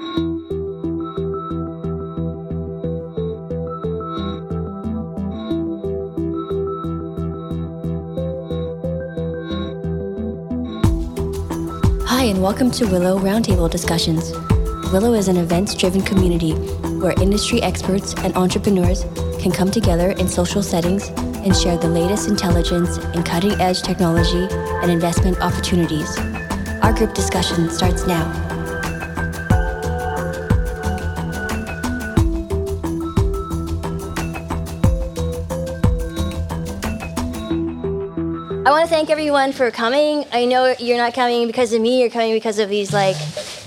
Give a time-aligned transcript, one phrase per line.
[0.00, 0.04] Hi,
[12.26, 14.30] and welcome to Willow Roundtable Discussions.
[14.92, 16.52] Willow is an events driven community
[17.00, 19.02] where industry experts and entrepreneurs
[19.40, 24.46] can come together in social settings and share the latest intelligence in cutting edge technology
[24.52, 26.16] and investment opportunities.
[26.82, 28.57] Our group discussion starts now.
[38.78, 40.24] Want to thank everyone for coming.
[40.30, 43.16] I know you're not coming because of me, you're coming because of these like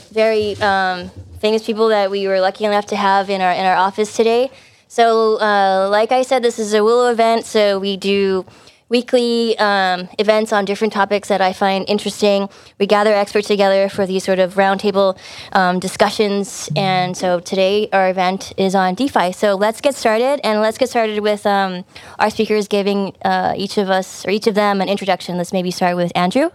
[0.10, 3.76] very um, famous people that we were lucky enough to have in our in our
[3.76, 4.50] office today.
[4.88, 8.46] So, uh, like I said, this is a Willow event, so we do
[8.92, 12.50] weekly um, events on different topics that I find interesting.
[12.78, 15.18] We gather experts together for these sort of roundtable
[15.54, 16.70] um, discussions.
[16.76, 19.32] And so today our event is on DeFi.
[19.32, 21.86] So let's get started, and let's get started with um,
[22.20, 25.38] our speakers giving uh, each of us or each of them an introduction.
[25.38, 26.50] Let's maybe start with Andrew.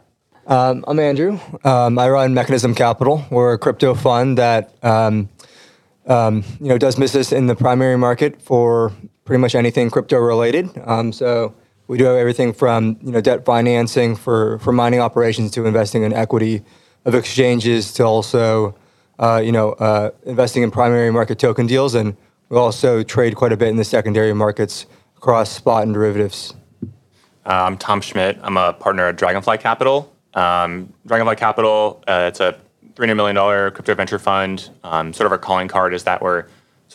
[0.47, 1.41] Um, I'm Andrew.
[1.65, 3.25] Um, I run Mechanism Capital.
[3.31, 5.31] We're a crypto fund that um,
[6.07, 8.93] you know does business in the primary market for
[9.25, 10.71] pretty much anything crypto related.
[11.15, 11.55] So
[11.89, 16.03] we do have everything from you know debt financing for for mining operations to investing
[16.03, 16.63] in equity
[17.05, 18.77] of exchanges to also
[19.19, 22.17] uh, you know uh, investing in primary market token deals, and
[22.49, 26.55] we also trade quite a bit in the secondary markets across spot and derivatives.
[27.45, 28.39] Uh, I'm Tom Schmidt.
[28.43, 30.13] I'm a partner at Dragonfly Capital.
[30.35, 32.59] Um, Dragonfly Capital, uh, it's a
[32.95, 34.71] $300 million crypto venture fund.
[34.83, 36.47] Um, sort of our calling card is that we're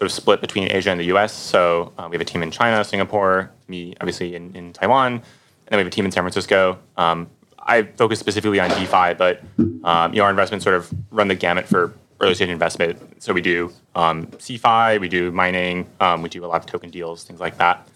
[0.02, 1.32] sort of split between Asia and the US.
[1.32, 5.22] So uh, we have a team in China, Singapore, me obviously in, in Taiwan, and
[5.68, 6.80] then we have a team in San Francisco.
[6.98, 9.44] Um, I focus specifically on DeFi, but
[9.84, 13.22] um, you know, our investments sort of run the gamut for early stage investment.
[13.22, 16.90] So we do um, CeFi, we do mining, um, we do a lot of token
[16.90, 17.88] deals, things like that.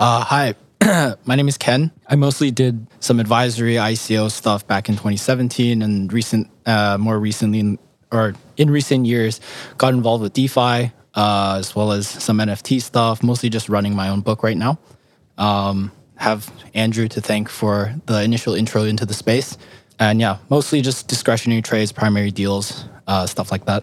[0.00, 0.54] Uh, hi,
[1.24, 1.92] my name is Ken.
[2.08, 7.78] I mostly did some advisory ICO stuff back in 2017, and recent, uh, more recently,
[8.10, 9.40] or in recent years,
[9.76, 13.22] got involved with DeFi uh, as well as some NFT stuff.
[13.22, 14.78] Mostly just running my own book right now.
[15.38, 19.58] Um, have Andrew to thank for the initial intro into the space,
[19.98, 23.82] and yeah, mostly just discretionary trades, primary deals, uh, stuff like that.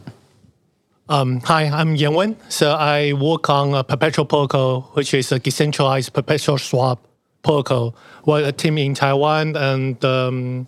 [1.09, 2.35] Um, hi, I'm Yenwen.
[2.49, 7.03] So I work on a perpetual protocol, which is a decentralized perpetual swap
[7.41, 7.95] protocol.
[8.25, 10.67] We're a team in Taiwan, and um,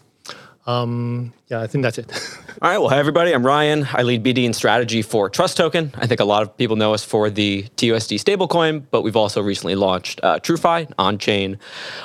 [0.66, 2.11] um, yeah, I think that's it.
[2.61, 2.77] All right.
[2.77, 3.33] Well, hi, everybody.
[3.33, 3.88] I'm Ryan.
[3.94, 5.91] I lead BD and strategy for TrustToken.
[5.95, 9.41] I think a lot of people know us for the TUSD stablecoin, but we've also
[9.41, 11.57] recently launched uh, TrueFi, on chain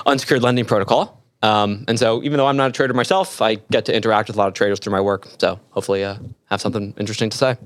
[0.06, 1.22] unsecured lending protocol.
[1.42, 4.36] Um, and so, even though I'm not a trader myself, I get to interact with
[4.36, 5.28] a lot of traders through my work.
[5.38, 6.16] So, hopefully, uh,
[6.50, 7.56] have something interesting to say.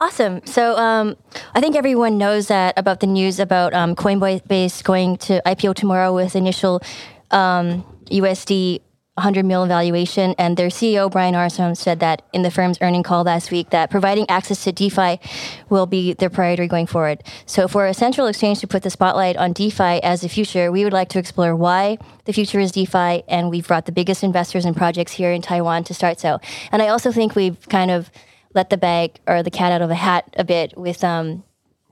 [0.00, 0.44] Awesome.
[0.44, 1.16] So um,
[1.54, 6.12] I think everyone knows that about the news about um, Coinbase going to IPO tomorrow
[6.14, 6.82] with initial
[7.30, 8.80] um, USD
[9.14, 10.34] 100 million valuation.
[10.38, 13.90] And their CEO, Brian Armstrong, said that in the firm's earning call last week that
[13.90, 15.20] providing access to DeFi
[15.68, 17.22] will be their priority going forward.
[17.46, 20.82] So for a central exchange to put the spotlight on DeFi as the future, we
[20.82, 23.22] would like to explore why the future is DeFi.
[23.28, 26.40] And we've brought the biggest investors and projects here in Taiwan to start so.
[26.72, 28.10] And I also think we've kind of
[28.52, 31.44] let the bag or the cat out of the hat a bit with um,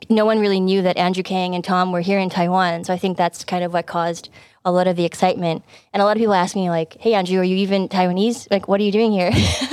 [0.09, 2.85] no one really knew that Andrew Kang and Tom were here in Taiwan.
[2.85, 4.29] So I think that's kind of what caused
[4.65, 5.65] a lot of the excitement.
[5.93, 8.49] And a lot of people ask me like, "Hey Andrew, are you even Taiwanese?
[8.51, 9.31] Like, what are you doing here?"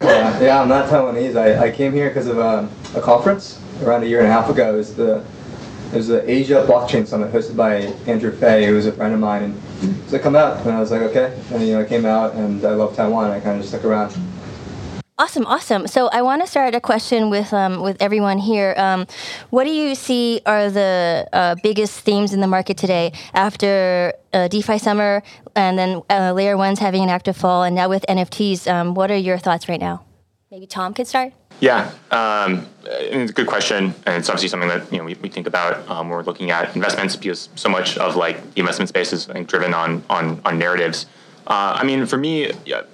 [0.00, 1.36] uh, yeah, I'm not Taiwanese.
[1.36, 4.48] I, I came here because of um, a conference around a year and a half
[4.48, 4.74] ago.
[4.74, 5.24] It was the
[5.92, 7.74] it was the Asia Blockchain Summit hosted by
[8.10, 10.80] Andrew Fay, who was a friend of mine, and so I come out and I
[10.80, 13.30] was like, okay, and you know I came out and I love Taiwan.
[13.30, 14.16] I kind of just stuck around.
[15.22, 15.86] Awesome, awesome.
[15.86, 18.74] So I want to start a question with um, with everyone here.
[18.76, 19.06] Um,
[19.50, 24.48] what do you see are the uh, biggest themes in the market today after uh,
[24.48, 25.22] DeFi summer
[25.54, 28.66] and then uh, Layer One's having an active fall, and now with NFTs?
[28.66, 30.04] Um, what are your thoughts right now?
[30.50, 31.32] Maybe Tom could start.
[31.60, 35.28] Yeah, um, it's a good question, and it's obviously something that you know we, we
[35.28, 38.88] think about um, when we're looking at investments because so much of like the investment
[38.88, 41.06] space is think, driven on on on narratives.
[41.46, 42.52] Uh, I mean, for me,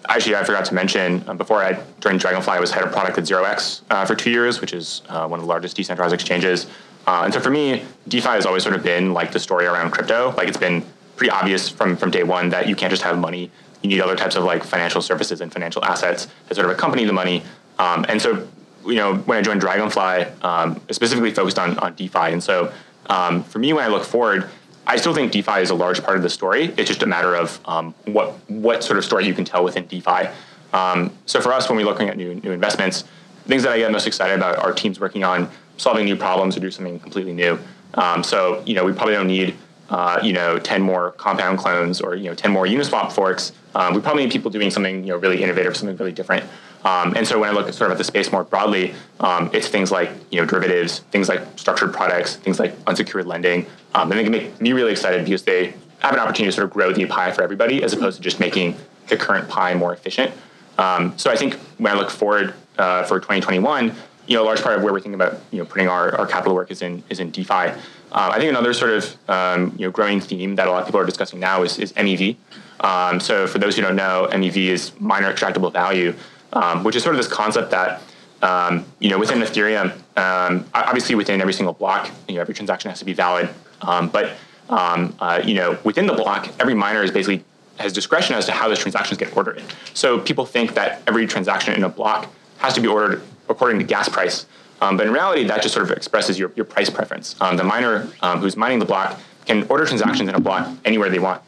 [0.09, 3.19] actually, I forgot to mention uh, before I joined Dragonfly, I was head of product
[3.19, 6.67] at 0x uh, for two years, which is uh, one of the largest decentralized exchanges.
[7.07, 9.91] Uh, and so for me, DeFi has always sort of been like the story around
[9.91, 10.35] crypto.
[10.37, 10.85] Like it's been
[11.17, 13.51] pretty obvious from from day one that you can't just have money.
[13.83, 17.05] You need other types of like financial services and financial assets that sort of accompany
[17.05, 17.43] the money.
[17.79, 18.49] Um, and so,
[18.85, 22.33] you know, when I joined Dragonfly, um, specifically focused on on DeFi.
[22.33, 22.73] And so,
[23.07, 24.49] um, for me, when I look forward
[24.89, 26.73] I still think DeFi is a large part of the story.
[26.79, 29.87] It's just a matter of um, what what sort of story you can tell within
[29.87, 30.31] DeFi.
[30.73, 33.05] Um, so for us, when we're looking at new new investments,
[33.47, 36.61] things that I get most excited about are teams working on solving new problems or
[36.61, 37.59] do something completely new.
[37.95, 39.55] Um, so you know, we probably don't need
[39.91, 43.53] uh, you know 10 more compound clones or you know 10 more Uniswap forks.
[43.75, 46.45] Um, we probably need people doing something you know really innovative, something really different.
[46.85, 49.51] Um, and so when I look at sort of at the space more broadly, um,
[49.53, 53.67] it's things like you know derivatives, things like structured products, things like unsecured lending.
[53.95, 56.65] Um, and they can make me really excited because they have an opportunity to sort
[56.67, 58.77] of grow the pie for everybody as opposed to just making
[59.09, 60.33] the current pie more efficient.
[60.79, 63.93] Um, so I think when I look forward uh, for 2021,
[64.29, 66.27] you know, a large part of where we're thinking about you know putting our, our
[66.27, 67.53] capital work is in is in DeFi.
[67.53, 70.87] Uh, I think another sort of um, you know growing theme that a lot of
[70.87, 72.37] people are discussing now is, is MEV.
[72.81, 76.15] Um, so for those who don't know, MEV is miner extractable value,
[76.53, 78.03] um, which is sort of this concept that
[78.43, 82.91] um, you know within Ethereum, um, obviously within every single block, you know every transaction
[82.91, 83.49] has to be valid,
[83.83, 84.33] um, but
[84.69, 87.45] uh, you know within the block, every miner is basically
[87.79, 89.63] has discretion as to how those transactions get ordered.
[89.95, 92.29] So people think that every transaction in a block
[92.59, 94.47] has to be ordered according to gas price.
[94.81, 97.35] Um, but in reality, that just sort of expresses your, your price preference.
[97.41, 101.11] Um, the miner um, who's mining the block can order transactions in a block anywhere
[101.11, 101.43] they want.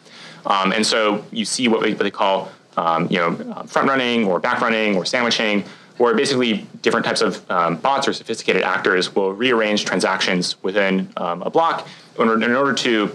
[0.47, 2.51] Um, and so you see what, what they call
[2.81, 3.31] um, you know,
[3.67, 5.65] front running or back running or sandwiching,
[5.99, 11.51] where basically different types of um, bots or sophisticated actors will rearrange transactions within a
[11.51, 11.87] block
[12.19, 13.09] in order, in order to,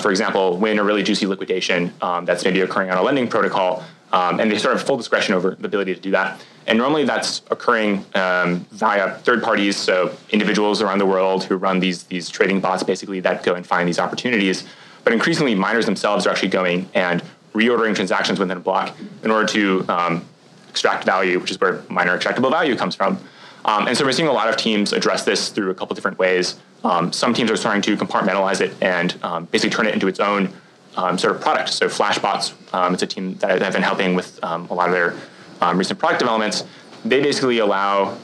[0.00, 1.92] for example, win a really juicy liquidation
[2.22, 3.82] that's maybe occurring on a lending protocol.
[4.12, 6.40] and they sort of full discretion over the ability to do that.
[6.66, 11.80] And normally that's occurring um, via third parties, so individuals around the world who run
[11.80, 14.64] these, these trading bots basically that go and find these opportunities.
[15.02, 19.46] But increasingly, miners themselves are actually going and reordering transactions within a block in order
[19.46, 20.24] to um,
[20.68, 23.18] extract value, which is where miner extractable value comes from.
[23.64, 26.18] Um, and so we're seeing a lot of teams address this through a couple different
[26.18, 26.58] ways.
[26.82, 30.20] Um, some teams are starting to compartmentalize it and um, basically turn it into its
[30.20, 30.48] own
[30.96, 31.68] um, sort of product.
[31.70, 35.74] So Flashbots, um, it's a team that I've been helping with a lot of their
[35.74, 36.64] recent product developments,
[37.04, 38.16] they basically allow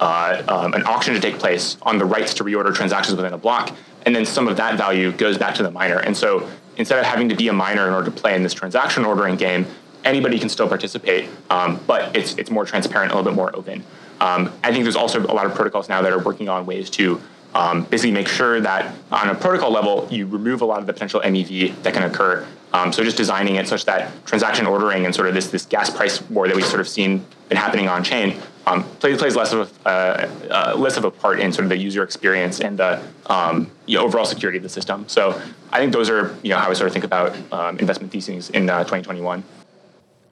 [0.00, 3.38] uh, um, an auction to take place on the rights to reorder transactions within a
[3.38, 3.74] block,
[4.04, 5.98] and then some of that value goes back to the miner.
[5.98, 8.54] And so instead of having to be a miner in order to play in this
[8.54, 9.66] transaction ordering game,
[10.04, 13.84] anybody can still participate, um, but it's it's more transparent, a little bit more open.
[14.20, 16.88] Um, I think there's also a lot of protocols now that are working on ways
[16.90, 17.20] to
[17.54, 20.92] um, basically make sure that on a protocol level, you remove a lot of the
[20.92, 22.46] potential MEV that can occur.
[22.72, 25.90] Um, so just designing it such that transaction ordering and sort of this, this gas
[25.90, 29.52] price war that we've sort of seen been happening on chain um, plays, plays less
[29.52, 32.78] of a, uh, uh, less of a part in sort of the user experience and
[32.78, 35.08] the um, you know, overall security of the system.
[35.08, 35.40] So
[35.72, 38.50] I think those are you know how I sort of think about um, investment theses
[38.50, 39.44] in uh, 2021.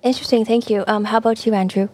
[0.03, 0.85] Interesting, thank you.
[0.87, 1.89] Um, how about you, Andrew?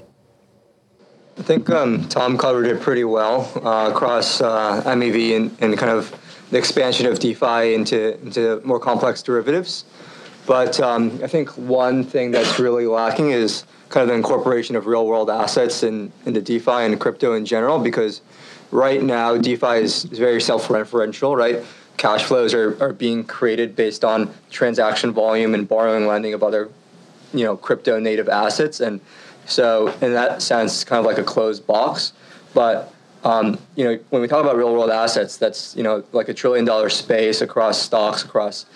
[1.39, 5.93] I think um, Tom covered it pretty well uh, across uh, MEV and, and, kind
[5.93, 6.13] of
[6.51, 9.85] the expansion of DeFi into, into more complex derivatives.
[10.47, 14.87] But um, I think one thing that's really lacking is kind of the incorporation of
[14.87, 18.21] real world assets in, into DeFi and crypto in general, because
[18.71, 21.65] right now DeFi is, is very self referential, right?
[21.97, 26.69] Cash flows are, are being created based on transaction volume and borrowing lending of other,
[27.35, 28.81] you know, crypto native assets.
[28.81, 29.01] And
[29.47, 32.13] so in that sense, it's kind of like a closed box.
[32.55, 32.93] But
[33.25, 36.35] um, you know, when we talk about real world assets, that's you know like a
[36.35, 38.67] trillion dollar space across stocks, across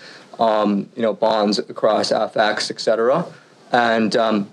[0.41, 3.25] um, you know bonds, across FX, et cetera.
[3.71, 4.51] And um,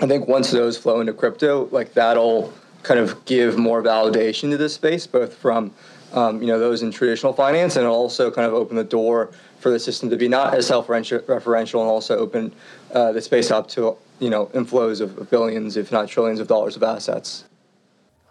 [0.00, 2.52] I think once those flow into crypto, like that'll
[2.82, 5.72] kind of give more validation to this space, both from
[6.12, 9.70] um, you know those in traditional finance, and also kind of open the door for
[9.70, 12.52] the system to be not as self-referential and also open
[12.94, 16.76] uh, the space up to you know inflows of billions, if not trillions, of dollars
[16.76, 17.44] of assets.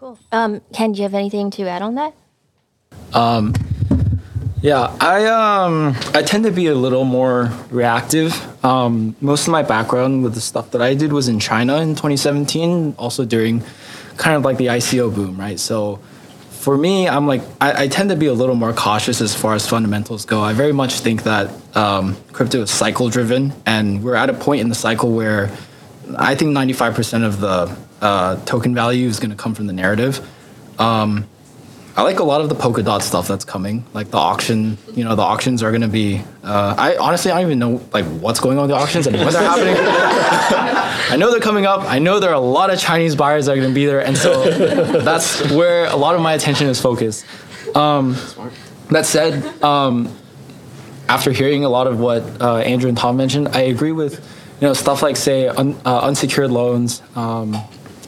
[0.00, 0.18] Cool.
[0.32, 2.14] Um, Ken, do you have anything to add on that?
[3.12, 3.52] Um,
[4.68, 8.36] yeah, I um I tend to be a little more reactive.
[8.62, 11.94] Um, most of my background with the stuff that I did was in China in
[11.94, 13.62] 2017, also during
[14.18, 15.58] kind of like the ICO boom, right?
[15.58, 16.00] So
[16.50, 19.54] for me, I'm like I, I, tend to be a little more cautious as far
[19.54, 20.42] as fundamentals go.
[20.42, 24.60] I very much think that um, crypto is cycle driven, and we're at a point
[24.60, 25.50] in the cycle where
[26.18, 30.20] I think 95% of the uh, token value is going to come from the narrative.
[30.78, 31.26] Um,
[31.98, 34.78] I like a lot of the Polkadot stuff that's coming, like the auction.
[34.94, 36.22] You know, the auctions are going to be.
[36.44, 39.16] Uh, I honestly, I don't even know like what's going on with the auctions and
[39.16, 39.74] when they're happening.
[41.10, 41.80] I know they're coming up.
[41.90, 43.98] I know there are a lot of Chinese buyers that are going to be there,
[43.98, 44.48] and so
[45.02, 47.26] that's where a lot of my attention is focused.
[47.74, 48.14] Um,
[48.90, 50.08] that said, um,
[51.08, 54.24] after hearing a lot of what uh, Andrew and Tom mentioned, I agree with
[54.60, 57.02] you know stuff like say un, uh, unsecured loans.
[57.16, 57.56] Um,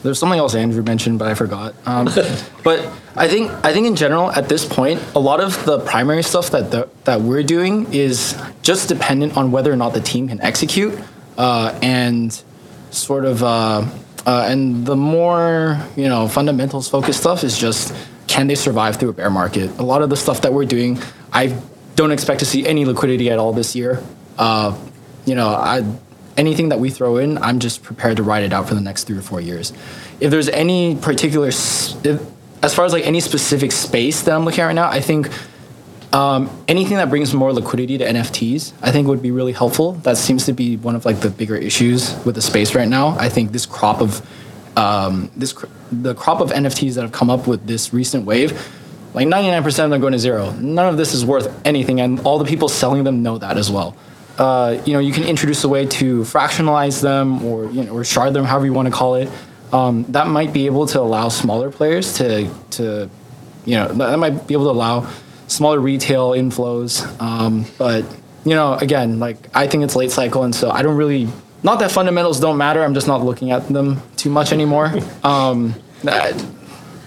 [0.03, 1.75] there's something else Andrew mentioned, but I forgot.
[1.85, 2.05] Um,
[2.63, 6.23] but I think I think in general at this point, a lot of the primary
[6.23, 10.27] stuff that the, that we're doing is just dependent on whether or not the team
[10.27, 10.97] can execute
[11.37, 12.43] uh, and
[12.91, 13.85] sort of uh,
[14.25, 17.93] Uh, and the more you know fundamentals focused stuff is just
[18.27, 19.69] can they survive through a bear market?
[19.79, 20.99] A lot of the stuff that we're doing,
[21.33, 21.57] I
[21.95, 24.01] don't expect to see any liquidity at all this year.
[24.37, 24.77] Uh,
[25.25, 25.83] you know, I,
[26.41, 29.05] anything that we throw in, I'm just prepared to ride it out for the next
[29.05, 29.71] three or four years.
[30.19, 32.19] If there's any particular, if,
[32.63, 35.29] as far as like any specific space that I'm looking at right now, I think
[36.11, 39.93] um, anything that brings more liquidity to NFTs, I think would be really helpful.
[40.07, 43.15] That seems to be one of like the bigger issues with the space right now.
[43.19, 44.27] I think this crop of
[44.75, 45.53] um, this
[45.91, 48.51] the crop of NFTs that have come up with this recent wave,
[49.13, 50.51] like 99% of them going to zero.
[50.53, 53.69] None of this is worth anything, and all the people selling them know that as
[53.69, 53.95] well.
[54.41, 58.03] Uh, you know, you can introduce a way to fractionalize them or you know or
[58.03, 59.29] shard them, however you want to call it.
[59.71, 63.07] Um, that might be able to allow smaller players to to
[63.65, 65.07] you know that might be able to allow
[65.45, 67.05] smaller retail inflows.
[67.21, 68.03] Um, but
[68.43, 71.27] you know, again, like I think it's late cycle, and so I don't really
[71.61, 72.83] not that fundamentals don't matter.
[72.83, 74.91] I'm just not looking at them too much anymore.
[75.23, 76.33] Um, that,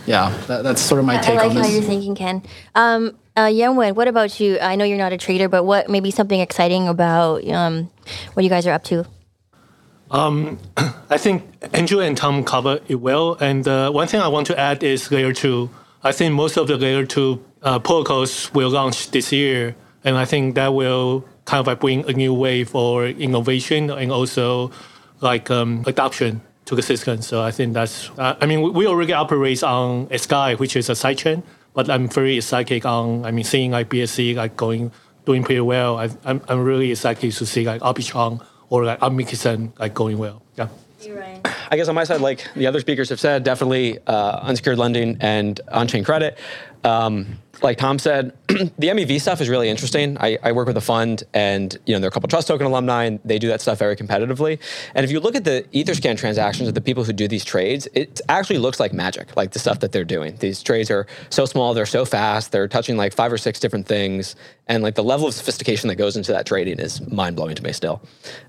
[0.07, 1.73] yeah, that, that's sort of my take I like how this.
[1.73, 2.45] you're thinking, Ken.
[2.77, 4.59] Um, uh, Yenwen, what about you?
[4.61, 7.91] I know you're not a trader, but what maybe something exciting about um,
[8.35, 9.05] what you guys are up to?
[11.11, 13.35] I think Andrew and Tom covered it well.
[13.41, 15.71] And uh, one thing I want to add is layer two.
[16.03, 19.75] I think most of the layer two uh, protocols will launch this year,
[20.05, 24.13] and I think that will kind of like bring a new wave for innovation and
[24.13, 24.71] also
[25.21, 27.23] like um, adoption to the system.
[27.23, 28.11] So I think that's.
[28.19, 31.43] Uh, I mean, we already operate on xDai, which is a sidechain,
[31.75, 33.25] but I'm very excited on.
[33.25, 34.93] I mean, seeing like BSC like going
[35.27, 35.99] doing pretty well.
[35.99, 40.43] I, I'm I'm really excited to see like Arbitrum or like Omnicron like going well.
[40.57, 40.69] Yeah.
[41.71, 45.19] I guess on my side, like the other speakers have said, definitely uh, unsecured lending
[45.21, 46.39] and on-chain credit.
[46.83, 50.19] Um, like Tom said, the MEV stuff is really interesting.
[50.19, 53.05] I, I, work with a fund, and you know there are a couple TrustToken alumni,
[53.05, 54.61] and they do that stuff very competitively.
[54.95, 57.89] And if you look at the EtherScan transactions of the people who do these trades,
[57.95, 60.37] it actually looks like magic, like the stuff that they're doing.
[60.37, 63.87] These trades are so small, they're so fast, they're touching like five or six different
[63.87, 64.37] things,
[64.69, 67.63] and like the level of sophistication that goes into that trading is mind blowing to
[67.63, 68.03] me still.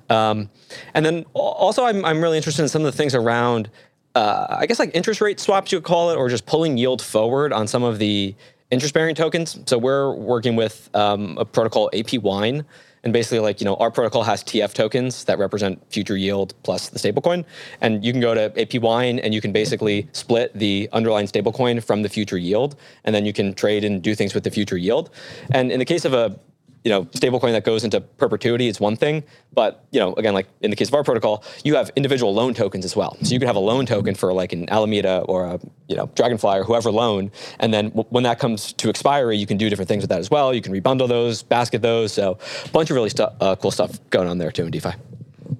[0.10, 0.50] Um,
[0.94, 3.70] and then also, I'm I'm really interested in some of the things around.
[4.14, 7.02] Uh, I guess like interest rate swaps, you would call it, or just pulling yield
[7.02, 8.34] forward on some of the
[8.72, 9.60] interest-bearing tokens.
[9.66, 12.66] So we're working with um, a protocol APWine,
[13.04, 16.90] and basically, like you know, our protocol has TF tokens that represent future yield plus
[16.90, 17.46] the stablecoin,
[17.82, 22.02] and you can go to APWine and you can basically split the underlying stablecoin from
[22.02, 25.12] the future yield, and then you can trade and do things with the future yield.
[25.52, 26.40] And in the case of a
[26.86, 29.24] you know, stablecoin that goes into perpetuity is one thing,
[29.54, 32.54] but you know, again, like in the case of our protocol, you have individual loan
[32.54, 33.18] tokens as well.
[33.24, 36.12] So you could have a loan token for like an Alameda or a you know
[36.14, 39.68] Dragonfly or whoever loan, and then w- when that comes to expiry, you can do
[39.68, 40.54] different things with that as well.
[40.54, 42.14] You can rebundle those, basket those.
[42.14, 44.92] So a bunch of really stu- uh, cool stuff going on there too in DeFi.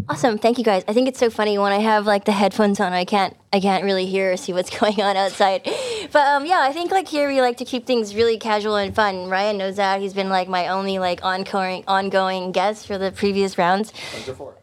[0.08, 0.84] Awesome, thank you guys.
[0.88, 2.94] I think it's so funny when I have like the headphones on.
[2.94, 5.64] I can't, I can't really hear or see what's going on outside.
[6.12, 8.94] But um, yeah, I think like here we like to keep things really casual and
[8.94, 9.30] fun.
[9.30, 10.02] Ryan knows that.
[10.02, 13.94] He's been like my only like ongoing, ongoing guest for the previous rounds.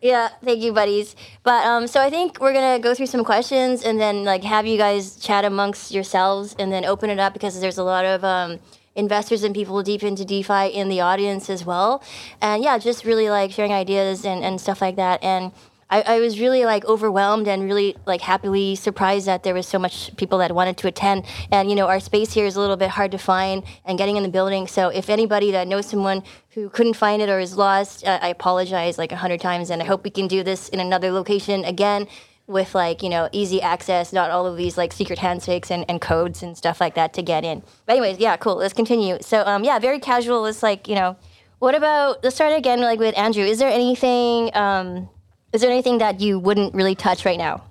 [0.01, 1.17] Yeah, thank you, buddies.
[1.43, 4.65] But um, so I think we're gonna go through some questions and then like have
[4.65, 8.23] you guys chat amongst yourselves and then open it up because there's a lot of
[8.23, 8.61] um
[8.95, 12.03] investors and people deep into DeFi in the audience as well.
[12.41, 15.23] And yeah, just really like sharing ideas and, and stuff like that.
[15.23, 15.53] And
[15.93, 19.79] I, I was really like overwhelmed and really like happily surprised that there was so
[19.79, 21.27] much people that wanted to attend.
[21.51, 24.17] And you know, our space here is a little bit hard to find and getting
[24.17, 24.67] in the building.
[24.67, 28.29] So if anybody that knows someone who couldn't find it or is lost, uh, I
[28.29, 29.69] apologize like a hundred times.
[29.69, 32.09] And I hope we can do this in another location again
[32.53, 36.01] with like you know easy access not all of these like secret handshakes and, and
[36.01, 37.63] codes and stuff like that to get in.
[37.87, 39.19] But anyways yeah cool let's continue.
[39.21, 41.17] So um yeah very casual it's like you know
[41.59, 43.45] what about let's start again like with andrew.
[43.45, 45.09] Is there anything um
[45.53, 47.65] is there anything that you wouldn't really touch right now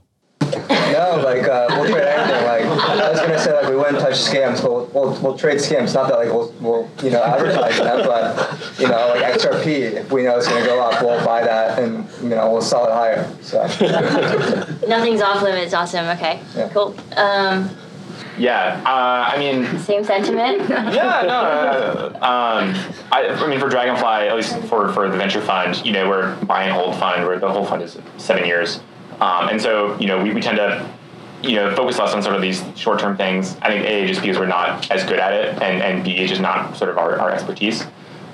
[0.92, 2.46] No, like uh, we'll trade anything.
[2.46, 5.58] Like I was gonna say, like we wouldn't touch scams, but we'll, we'll, we'll trade
[5.58, 5.94] scams.
[5.94, 9.68] Not that like we'll, we'll you know advertise them, but you know like XRP.
[9.68, 12.86] If we know it's gonna go up, we'll buy that, and you know we'll sell
[12.86, 13.28] it higher.
[13.42, 13.62] So
[14.88, 16.70] nothing's off limits awesome okay Yeah.
[16.70, 17.70] cool um
[18.38, 21.34] Yeah, uh, I mean, same sentiment yeah, no.
[21.34, 22.74] Uh, um,
[23.12, 26.36] I, I mean, for Dragonfly, at least for, for the venture fund, you know, we're
[26.46, 28.80] buy and hold fund where the whole fund is seven years,
[29.22, 30.90] um, and so you know we, we tend to
[31.44, 33.56] you know focus less on sort of these short term things.
[33.62, 36.30] I think a just because we're not as good at it, and and b it's
[36.30, 37.86] just not sort of our, our expertise.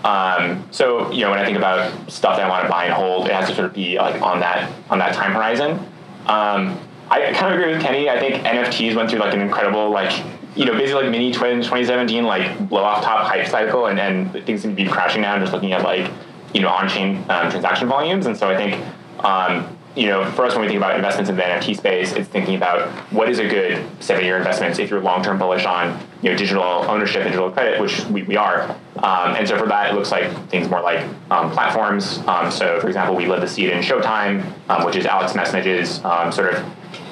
[0.03, 2.93] Um, so you know when I think about stuff that I want to buy and
[2.93, 5.79] hold, it has to sort of be like on that on that time horizon.
[6.25, 6.79] Um,
[7.09, 8.09] I kind of agree with Kenny.
[8.09, 10.23] I think NFTs went through like an incredible like
[10.55, 14.31] you know basically like mini twin 2017 like blow off top hype cycle, and and
[14.45, 15.37] things seem to be crashing now.
[15.37, 16.11] Just looking at like
[16.53, 18.83] you know on chain um, transaction volumes, and so I think
[19.23, 22.29] um, you know, for us when we think about investments in the NFT space, it's
[22.29, 26.37] thinking about what is a good seven-year investment if you're long-term bullish on you know
[26.37, 28.69] digital ownership and digital credit, which we, we are.
[28.97, 32.19] Um, and so for that, it looks like things more like um, platforms.
[32.27, 36.03] Um, so for example, we led the seed in Showtime, um, which is Alex Masmej's
[36.05, 36.65] um, sort of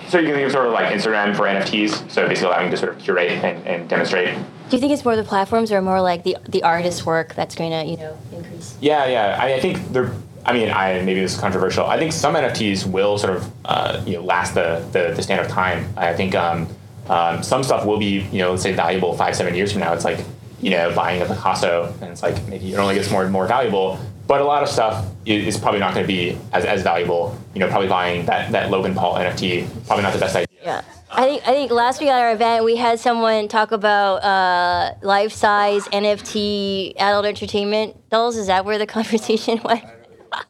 [0.08, 2.12] so you can think of sort of like Instagram for NFTs.
[2.12, 4.36] So basically allowing you to sort of curate and, and demonstrate.
[4.70, 7.56] Do you think it's more the platforms or more like the the artist work that's
[7.56, 8.78] going to you know increase?
[8.80, 9.38] Yeah, yeah.
[9.40, 10.14] I, I think they're.
[10.46, 11.86] I mean, I maybe this is controversial.
[11.86, 15.42] I think some NFTs will sort of uh, you know last the, the the stand
[15.42, 15.92] of time.
[15.98, 16.68] I think um,
[17.08, 19.94] um, some stuff will be you know let's say valuable five seven years from now.
[19.94, 20.20] It's like
[20.62, 23.48] you know buying a Picasso, and it's like maybe it only gets more and more
[23.48, 24.00] valuable.
[24.28, 27.38] But a lot of stuff is probably not going to be as, as valuable.
[27.54, 30.48] You know, probably buying that, that Logan Paul NFT probably not the best idea.
[30.64, 30.82] Yeah.
[31.12, 34.96] I think I think last week at our event we had someone talk about uh,
[35.02, 38.36] life size NFT adult entertainment dolls.
[38.36, 39.84] Is that where the conversation went?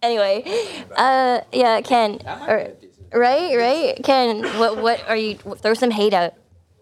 [0.01, 0.43] Anyway,
[0.95, 2.71] uh, yeah, Ken, or,
[3.13, 4.43] right, right, Ken.
[4.59, 5.35] What what are you?
[5.35, 6.33] Throw some hate out.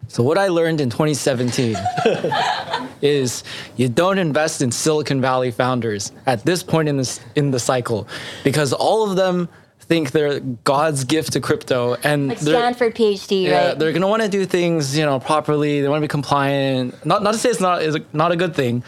[0.08, 1.76] So what I learned in 2017
[3.02, 3.44] is
[3.78, 8.08] you don't invest in Silicon Valley founders at this point in this in the cycle
[8.44, 9.48] because all of them
[9.80, 13.80] think they're God's gift to crypto and Like Stanford PhD, yeah, right?
[13.80, 15.82] they're gonna want to do things you know properly.
[15.82, 17.06] They want to be compliant.
[17.06, 18.84] Not not to say it's not is not a good thing.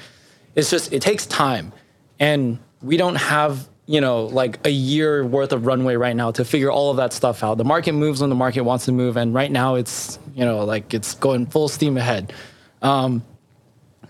[0.55, 1.73] It's just it takes time,
[2.19, 6.43] and we don't have you know like a year worth of runway right now to
[6.45, 7.57] figure all of that stuff out.
[7.57, 10.65] The market moves when the market wants to move, and right now it's you know
[10.65, 12.33] like it's going full steam ahead.
[12.81, 13.23] Um,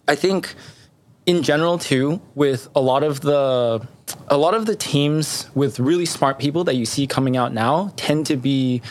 [0.07, 0.53] I think
[1.25, 3.85] in general too with a lot of the
[4.27, 7.91] a lot of the teams with really smart people that you see coming out now
[7.95, 8.81] tend to be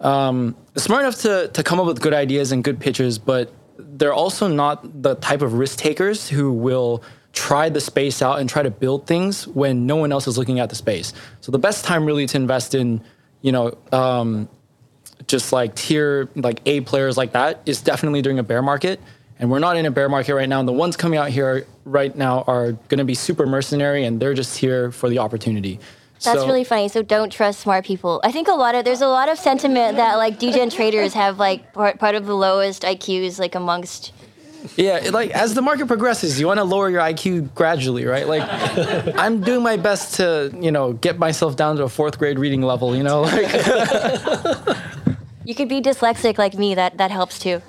[0.00, 4.14] um, smart enough to to come up with good ideas and good pitches, but they're
[4.14, 8.62] also not the type of risk takers who will try the space out and try
[8.62, 11.12] to build things when no one else is looking at the space.
[11.40, 13.00] So the best time really to invest in,
[13.42, 14.48] you know, um,
[15.26, 19.00] just like tier like A players like that is definitely during a bear market.
[19.38, 20.58] And we're not in a bear market right now.
[20.58, 24.18] And the ones coming out here right now are going to be super mercenary, and
[24.18, 25.78] they're just here for the opportunity.
[26.24, 26.88] That's So- really funny.
[26.88, 28.20] So don't trust smart people.
[28.24, 31.38] I think a lot of there's a lot of sentiment that like degen traders have
[31.38, 34.12] like part, part of the lowest IQs like amongst.
[34.76, 38.26] Yeah, like as the market progresses, you want to lower your IQ gradually, right?
[38.26, 38.42] Like
[39.16, 42.62] I'm doing my best to, you know, get myself down to a fourth grade reading
[42.62, 43.46] level, you know, like
[45.48, 46.74] You could be dyslexic like me.
[46.74, 47.62] That that helps too.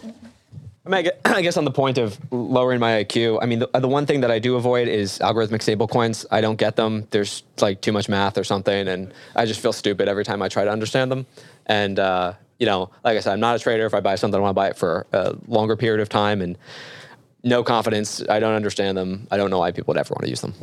[0.86, 3.88] I, mean, I guess on the point of lowering my IQ, I mean, the, the
[3.88, 6.26] one thing that I do avoid is algorithmic stablecoins.
[6.30, 7.08] I don't get them.
[7.12, 10.50] There's like too much math or something, and I just feel stupid every time I
[10.50, 11.26] try to understand them.
[11.68, 13.86] And uh, you know, like I said, I'm not a trader.
[13.86, 16.42] If I buy something, I want to buy it for a longer period of time,
[16.42, 16.58] and
[17.44, 18.22] no confidence.
[18.30, 19.28] I don't understand them.
[19.32, 20.54] I don't know why people would ever want to use them.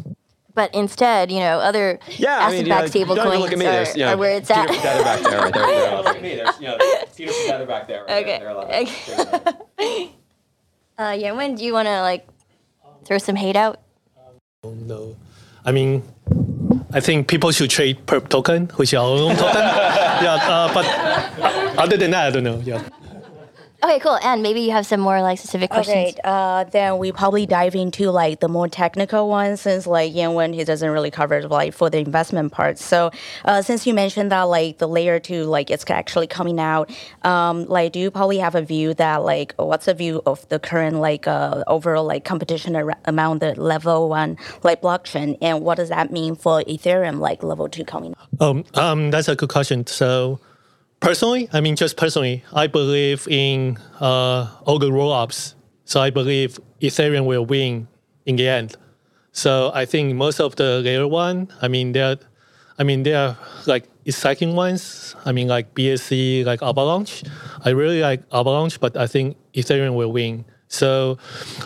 [0.55, 3.59] But instead, you know, other Yeah, I mean, you know, asset-backed stable don't look at
[3.59, 3.67] coins me.
[3.67, 4.69] are, There's, you know, are where it's at.
[4.71, 5.69] Feather back there, right there.
[5.69, 6.35] You know, look at me.
[6.35, 6.79] There's, you know,
[7.15, 8.05] Peter Feather back there.
[8.05, 8.39] Right Okay.
[8.39, 10.13] There, there, okay.
[10.99, 12.27] Uh, yeah, when do you want to like
[13.05, 13.81] throw some hate out?
[14.65, 15.15] No,
[15.63, 16.03] I mean,
[16.91, 19.61] I think people should trade perp token, which is our own token.
[20.23, 20.87] yeah, uh, but
[21.79, 22.61] other than that, I don't know.
[22.65, 22.83] Yeah.
[23.87, 24.19] Okay, cool.
[24.21, 26.15] And maybe you have some more like specific questions.
[26.15, 30.53] Okay, uh, then we probably dive into like the more technical ones since like Yenwen
[30.53, 32.79] he doesn't really cover like for the investment part.
[32.81, 33.13] So
[33.45, 36.91] uh, since you mentioned that like the layer two like it's actually coming out,
[37.23, 40.59] um, like do you probably have a view that like what's the view of the
[40.59, 45.77] current like uh, overall like competition ar- among the level one like blockchain and what
[45.77, 48.17] does that mean for Ethereum like level two coming?
[48.19, 48.43] out?
[48.43, 49.87] Um, um, that's a good question.
[49.87, 50.41] So,
[51.01, 55.55] personally, I mean, just personally, I believe in uh, all the roll-ups.
[55.85, 57.89] So I believe Ethereum will win
[58.25, 58.77] in the end.
[59.33, 62.17] So I think most of the layer one, I mean, they're,
[62.79, 65.15] I mean, they are like exciting ones.
[65.25, 67.23] I mean, like BSC, like Avalanche.
[67.65, 70.45] I really like Avalanche, but I think Ethereum will win.
[70.69, 71.19] So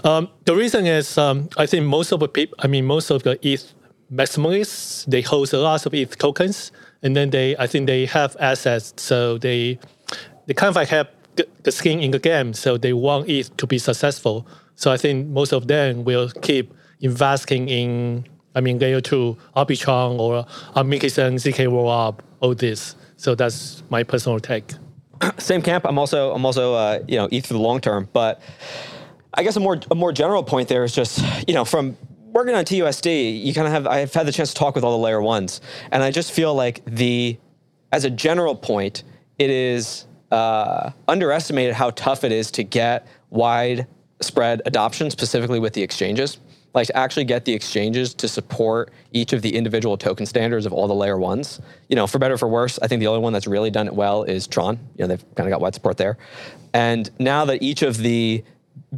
[0.05, 3.23] um, the reason is um, I think most of the people, I mean, most of
[3.23, 3.73] the ETH
[4.13, 8.37] maximalists, they hold a lot of ETH tokens, and then they, I think they have
[8.41, 9.79] assets, so they,
[10.47, 11.09] they kind of like have
[11.63, 14.47] the, skin in the game, so they want ETH to be successful.
[14.75, 20.19] So I think most of them will keep investing in, I mean, layer two, Arbitrum
[20.19, 22.97] or Amikison, ZK Rollup, all this.
[23.17, 24.73] So that's my personal take.
[25.39, 25.85] same camp.
[25.87, 28.41] I'm also I'm also uh, you know ETH for the long term, but
[29.35, 31.97] I guess a more a more general point there is just you know from
[32.33, 34.93] working on TUSD, you kind of have I've had the chance to talk with all
[34.93, 37.39] the layer ones, and I just feel like the
[37.93, 39.03] as a general point,
[39.39, 45.83] it is uh, underestimated how tough it is to get widespread adoption, specifically with the
[45.83, 46.39] exchanges.
[46.73, 50.73] like to actually get the exchanges to support each of the individual token standards of
[50.73, 51.61] all the layer ones.
[51.89, 53.89] You know, for better or for worse, I think the only one that's really done
[53.89, 54.79] it well is Tron.
[54.97, 56.17] You know, they've kind of got wide support there.
[56.73, 58.45] And now that each of the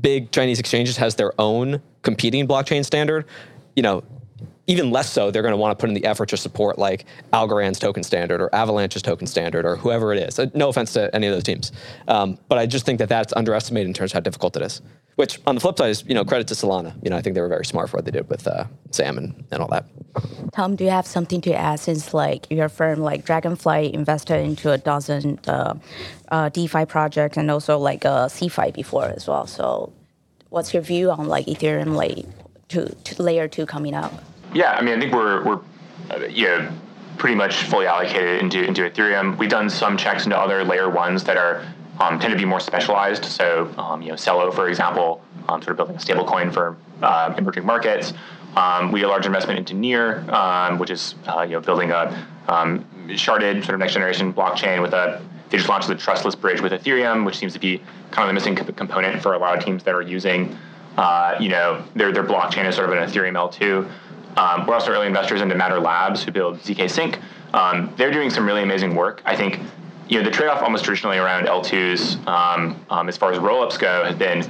[0.00, 3.26] big Chinese exchanges has their own competing blockchain standard,
[3.76, 4.02] you know,
[4.66, 7.05] even less so, they're going to want to put in the effort to support like
[7.33, 10.38] Algorand's token standard or Avalanche's token standard or whoever it is.
[10.38, 11.72] Uh, no offense to any of those teams,
[12.09, 14.81] um, but I just think that that's underestimated in terms of how difficult it is.
[15.16, 16.94] Which, on the flip side, is you know credit to Solana.
[17.03, 19.18] You know, I think they were very smart for what they did with uh, Sam
[19.18, 19.85] and, and all that.
[20.53, 24.72] Tom, do you have something to add since like your firm like Dragonfly invested into
[24.72, 25.75] a dozen uh,
[26.29, 29.46] uh, DeFi projects and also like uh, CeFi before as well.
[29.46, 29.92] So,
[30.48, 32.25] what's your view on like Ethereum like
[32.68, 34.12] two, two layer two coming up?
[34.55, 35.61] Yeah, I mean, I think we're we're
[36.11, 36.68] uh, you
[37.18, 39.37] pretty much fully allocated into into Ethereum.
[39.37, 41.64] We've done some checks into other layer ones that are
[42.00, 43.24] um, tend to be more specialized.
[43.24, 47.35] So um, you know, Celo, for example, um, sort of building a stablecoin for uh,
[47.37, 48.12] emerging markets.
[48.57, 51.90] Um, we had a large investment into Near, um, which is uh, you know building
[51.90, 56.35] a um, sharded sort of next generation blockchain with a they just launched the trustless
[56.35, 57.78] bridge with Ethereum, which seems to be
[58.11, 60.57] kind of the missing component for a lot of teams that are using
[60.96, 63.90] uh, you know their their blockchain is sort of an Ethereum L2.
[64.37, 67.18] Um, we're also early investors into Matter Labs, who build ZK Sync.
[67.52, 69.20] Um, they're doing some really amazing work.
[69.26, 69.61] I think
[70.12, 74.05] you know the trade-off almost traditionally around L2s, um, um, as far as roll-ups go,
[74.05, 74.44] has been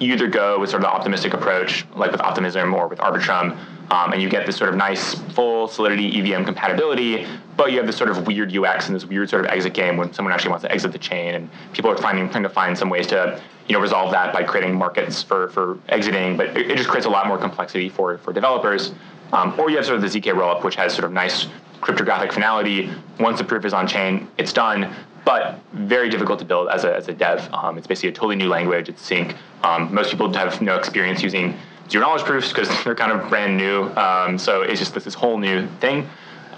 [0.00, 3.56] you either go with sort of the optimistic approach, like with Optimism or with Arbitrum,
[3.92, 7.86] um, and you get this sort of nice full Solidity EVM compatibility, but you have
[7.86, 10.50] this sort of weird UX and this weird sort of exit game when someone actually
[10.50, 13.40] wants to exit the chain, and people are finding trying to find some ways to
[13.68, 17.06] you know resolve that by creating markets for for exiting, but it, it just creates
[17.06, 18.92] a lot more complexity for for developers.
[19.32, 21.46] Um, or you have sort of the ZK rollup, which has sort of nice
[21.80, 22.90] cryptographic finality.
[23.20, 26.94] Once the proof is on chain, it's done, but very difficult to build as a,
[26.94, 27.48] as a dev.
[27.52, 28.88] Um, it's basically a totally new language.
[28.88, 29.34] It's Zinc.
[29.62, 31.56] Um, most people have no experience using
[31.90, 33.84] zero knowledge proofs because they're kind of brand new.
[33.96, 36.08] Um, so it's just this, this whole new thing.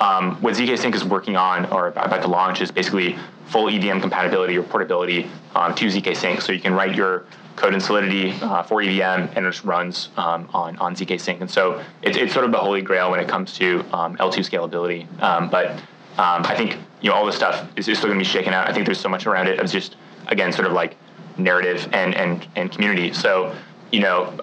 [0.01, 4.01] Um, what ZK Sync is working on or about to launch is basically full EVM
[4.01, 6.43] compatibility or portability um, to ZK Sync.
[6.43, 7.25] So you can write your
[7.57, 11.41] code in Solidity uh, for EVM, and it runs um, on, on ZK Sync.
[11.41, 14.39] And so it's, it's sort of the holy grail when it comes to um, L2
[14.49, 15.07] scalability.
[15.23, 15.73] Um, but
[16.19, 18.53] um, I think you know all this stuff is, is still going to be shaken
[18.53, 18.69] out.
[18.69, 19.59] I think there's so much around it.
[19.59, 19.97] It's just
[20.29, 20.97] again sort of like
[21.39, 23.13] narrative and and and community.
[23.13, 23.55] So
[23.91, 24.39] you know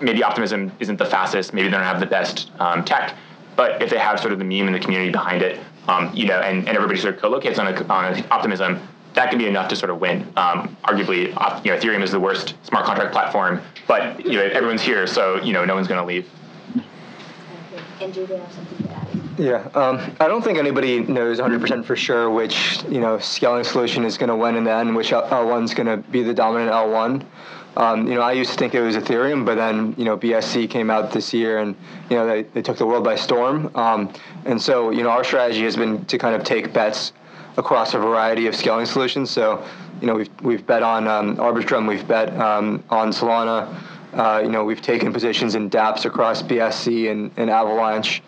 [0.00, 1.52] maybe Optimism isn't the fastest.
[1.52, 3.16] Maybe they don't have the best um, tech.
[3.56, 5.60] But if they have sort of the meme and the community behind it,
[6.14, 8.80] you know, and, and everybody sort of co-locates on, a, on Optimism,
[9.14, 10.22] that can be enough to sort of win.
[10.36, 11.28] Um, arguably,
[11.64, 15.40] you know, Ethereum is the worst smart contract platform, but you know, everyone's here, so
[15.42, 16.28] you know, no one's going to leave.
[19.38, 24.04] Yeah, um, I don't think anybody knows 100% for sure which you know scaling solution
[24.04, 26.70] is going to win in the end, which L1 is going to be the dominant
[26.70, 27.24] L1.
[27.74, 30.68] Um, you know, I used to think it was Ethereum, but then you know BSC
[30.68, 31.74] came out this year, and
[32.10, 33.70] you know they, they took the world by storm.
[33.74, 34.12] Um,
[34.44, 37.12] and so you know our strategy has been to kind of take bets
[37.56, 39.30] across a variety of scaling solutions.
[39.30, 39.64] So,
[40.00, 43.74] you know, we've, we've bet on um, Arbitrum, we've bet um, on Solana.
[44.12, 48.22] Uh, you know, we've taken positions in dApps across BSC and, and Avalanche.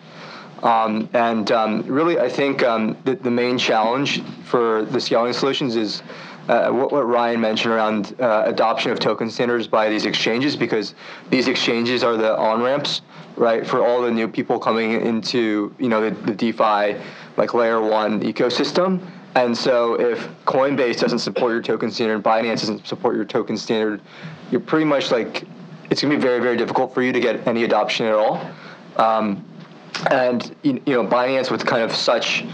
[0.63, 5.75] Um, and um, really, I think um, the, the main challenge for the scaling solutions
[5.75, 6.01] is
[6.47, 10.95] uh, what, what, Ryan mentioned around uh, adoption of token standards by these exchanges, because
[11.29, 13.01] these exchanges are the on ramps,
[13.35, 16.95] right, for all the new people coming into you know the, the DeFi
[17.37, 18.99] like layer one ecosystem.
[19.35, 24.01] And so if Coinbase doesn't support your token standard, Binance doesn't support your token standard,
[24.49, 25.43] you're pretty much like
[25.89, 28.49] it's going to be very very difficult for you to get any adoption at all.
[28.95, 29.45] Um,
[30.09, 32.45] and you know Binance with kind of such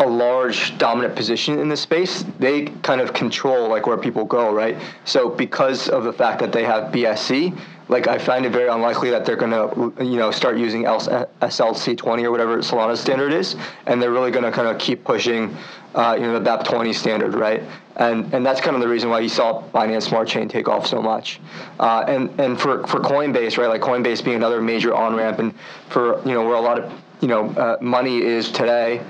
[0.00, 4.52] a large dominant position in this space, they kind of control like where people go,
[4.52, 4.76] right?
[5.04, 9.10] So because of the fact that they have BSC, like I find it very unlikely
[9.10, 13.56] that they're going to, you know, start using SLC 20 or whatever Solana's standard is,
[13.86, 15.56] and they're really going to kind of keep pushing,
[15.94, 17.62] uh, you know, the BEP20 standard, right?
[17.96, 20.86] And and that's kind of the reason why you saw Binance Smart Chain take off
[20.86, 21.40] so much.
[21.80, 25.54] Uh, and and for for Coinbase, right, like Coinbase being another major on ramp, and
[25.88, 29.02] for you know where a lot of you know uh, money is today,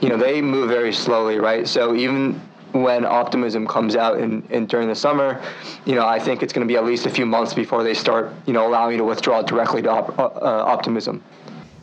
[0.00, 1.66] you know they move very slowly, right?
[1.66, 2.40] So even
[2.72, 5.40] when optimism comes out in, in during the summer,
[5.84, 7.94] you know, I think it's going to be at least a few months before they
[7.94, 11.22] start, you know, allowing you to withdraw directly to op, uh, optimism.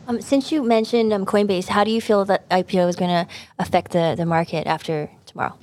[0.08, 3.32] Um, since you mentioned um, Coinbase, how do you feel that IPO is going to
[3.58, 5.56] affect the, the market after tomorrow?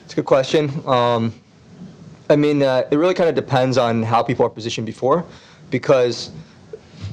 [0.00, 0.70] It's a good question.
[0.86, 1.32] Um,
[2.28, 5.24] I mean, uh, it really kind of depends on how people are positioned before,
[5.70, 6.30] because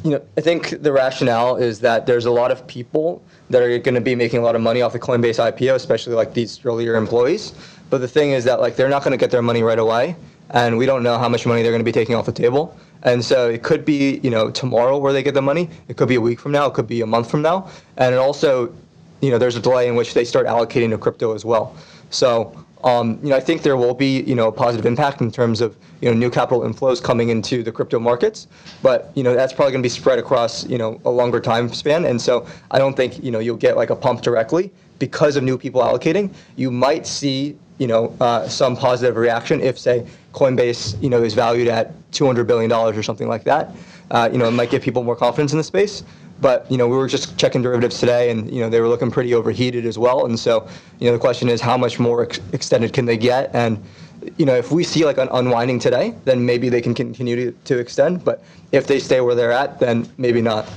[0.03, 3.77] you know, I think the rationale is that there's a lot of people that are
[3.79, 6.63] going to be making a lot of money off the Coinbase IPO, especially like these
[6.65, 7.53] earlier employees.
[7.89, 10.15] But the thing is that like they're not going to get their money right away,
[10.51, 12.77] and we don't know how much money they're going to be taking off the table.
[13.03, 15.69] And so it could be, you know, tomorrow where they get the money.
[15.87, 16.67] It could be a week from now.
[16.67, 17.69] It could be a month from now.
[17.97, 18.73] And it also,
[19.21, 21.75] you know, there's a delay in which they start allocating to crypto as well.
[22.09, 25.31] So, um, you know, I think there will be, you know, a positive impact in
[25.31, 28.47] terms of, you know, new capital inflows coming into the crypto markets.
[28.81, 31.71] But, you know, that's probably going to be spread across, you know, a longer time
[31.73, 32.05] span.
[32.05, 35.43] And so I don't think, you know, you'll get like a pump directly because of
[35.43, 36.33] new people allocating.
[36.55, 41.33] You might see, you know, uh, some positive reaction if, say, Coinbase, you know, is
[41.33, 43.75] valued at 200 billion dollars or something like that.
[44.11, 46.03] Uh, you know, it might give people more confidence in the space.
[46.41, 49.11] But you know, we were just checking derivatives today, and you know, they were looking
[49.11, 50.25] pretty overheated as well.
[50.25, 50.67] And so,
[50.99, 53.53] you know, the question is, how much more ex- extended can they get?
[53.53, 53.83] And
[54.37, 57.51] you know, if we see like an unwinding today, then maybe they can continue to,
[57.65, 58.23] to extend.
[58.23, 60.67] But if they stay where they're at, then maybe not.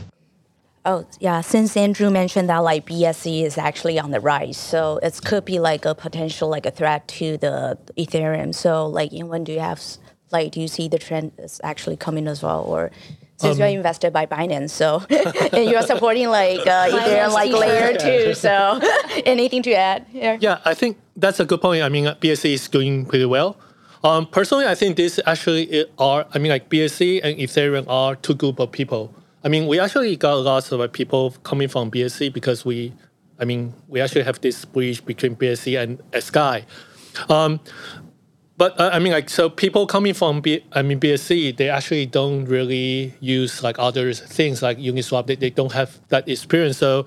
[0.84, 5.20] Oh yeah, since Andrew mentioned that like BSC is actually on the rise, so it
[5.24, 8.52] could be like a potential like a threat to the Ethereum.
[8.52, 9.80] So like, when do you have
[10.32, 12.90] like do you see the trend is actually coming as well, or
[13.36, 15.02] since you're invested by Binance, so
[15.52, 18.34] and you're supporting like uh, Ethereum like layer two.
[18.34, 18.80] So
[19.26, 20.38] anything to add here?
[20.40, 21.82] Yeah, I think that's a good point.
[21.82, 23.58] I mean, BSC is doing pretty well.
[24.04, 26.26] Um, personally, I think this actually are.
[26.32, 29.14] I mean, like BSC and Ethereum are two group of people.
[29.44, 32.92] I mean, we actually got lots of people coming from BSC because we,
[33.40, 36.64] I mean, we actually have this bridge between BSC and xDai.
[37.28, 37.60] Um,
[38.62, 42.06] but uh, I mean, like, so people coming from B, I mean BSC, they actually
[42.06, 45.26] don't really use like other things like Uniswap.
[45.26, 46.78] They, they don't have that experience.
[46.78, 47.06] So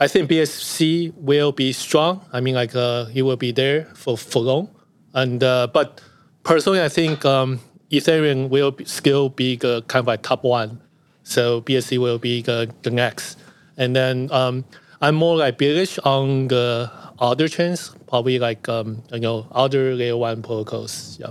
[0.00, 2.26] I think BSC will be strong.
[2.32, 4.68] I mean, like, uh, it will be there for for long.
[5.14, 6.00] And uh, but
[6.42, 7.60] personally, I think um,
[7.92, 10.80] Ethereum will be, still be the kind of like top one.
[11.22, 13.38] So BSC will be the, the next.
[13.76, 14.64] And then um,
[15.00, 16.90] I'm more like bearish on the
[17.20, 21.18] other chains, probably like um, you know other layer one protocols.
[21.20, 21.30] Yeah.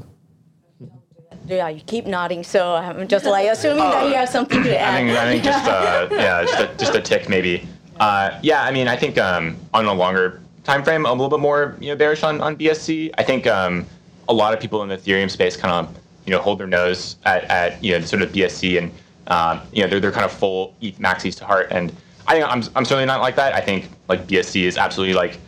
[1.47, 4.81] Yeah, you keep nodding, so I'm just like assuming that you have something to I
[4.81, 4.97] add.
[4.97, 7.67] think, I think just uh, yeah, just a, just a tick maybe.
[7.99, 11.35] Uh, yeah, I mean, I think um, on a longer time frame, I'm a little
[11.35, 13.11] bit more you know bearish on, on BSC.
[13.17, 13.85] I think um,
[14.27, 17.15] a lot of people in the Ethereum space kind of you know hold their nose
[17.25, 18.91] at, at you know sort of BSC and
[19.27, 21.91] um, you know they're they're kind of full ETH maxis to heart, and
[22.27, 23.55] I think I'm I'm certainly not like that.
[23.55, 25.39] I think like BSC is absolutely like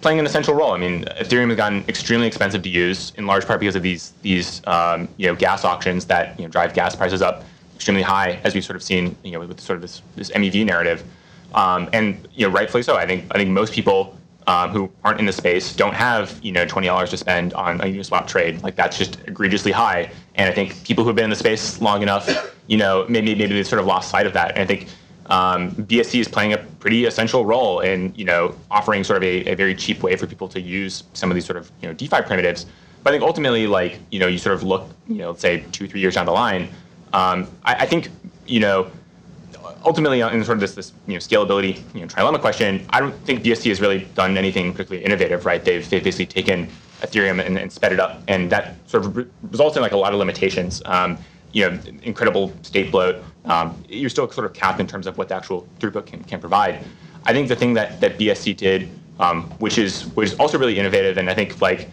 [0.00, 0.72] playing an essential role.
[0.72, 4.12] I mean, Ethereum has gotten extremely expensive to use, in large part because of these
[4.22, 8.40] these um, you know gas auctions that you know drive gas prices up extremely high,
[8.44, 11.04] as we've sort of seen you know with sort of this this MEV narrative,
[11.54, 12.96] um, and you know rightfully so.
[12.96, 14.16] I think I think most people.
[14.48, 17.80] Um, who aren't in the space don't have you know twenty dollars to spend on
[17.80, 21.24] a Uniswap trade like that's just egregiously high and I think people who have been
[21.24, 24.34] in the space long enough you know maybe maybe they sort of lost sight of
[24.34, 24.86] that and I think
[25.28, 29.52] um, BSC is playing a pretty essential role in you know offering sort of a,
[29.52, 31.94] a, very cheap way for people to use some of these sort of you know
[31.94, 32.66] DeFi primitives.
[33.02, 35.64] But I think ultimately, like you know, you sort of look, you know, let's say
[35.72, 36.68] two three years down the line.
[37.12, 38.08] Um, I, I, think
[38.46, 38.90] you know,
[39.84, 43.14] ultimately in sort of this this you know scalability you know trilemma question, I don't
[43.24, 45.64] think BSC has really done anything particularly innovative, right?
[45.64, 46.68] They've they've basically taken
[47.00, 49.96] Ethereum and, and sped it up, and that sort of re- results in like a
[49.96, 50.82] lot of limitations.
[50.84, 51.18] Um,
[51.52, 53.16] you know, incredible state bloat.
[53.46, 56.40] Um, you're still sort of capped in terms of what the actual throughput can, can
[56.40, 56.84] provide.
[57.24, 60.78] I think the thing that, that BSC did, um, which is which is also really
[60.78, 61.88] innovative, and I think like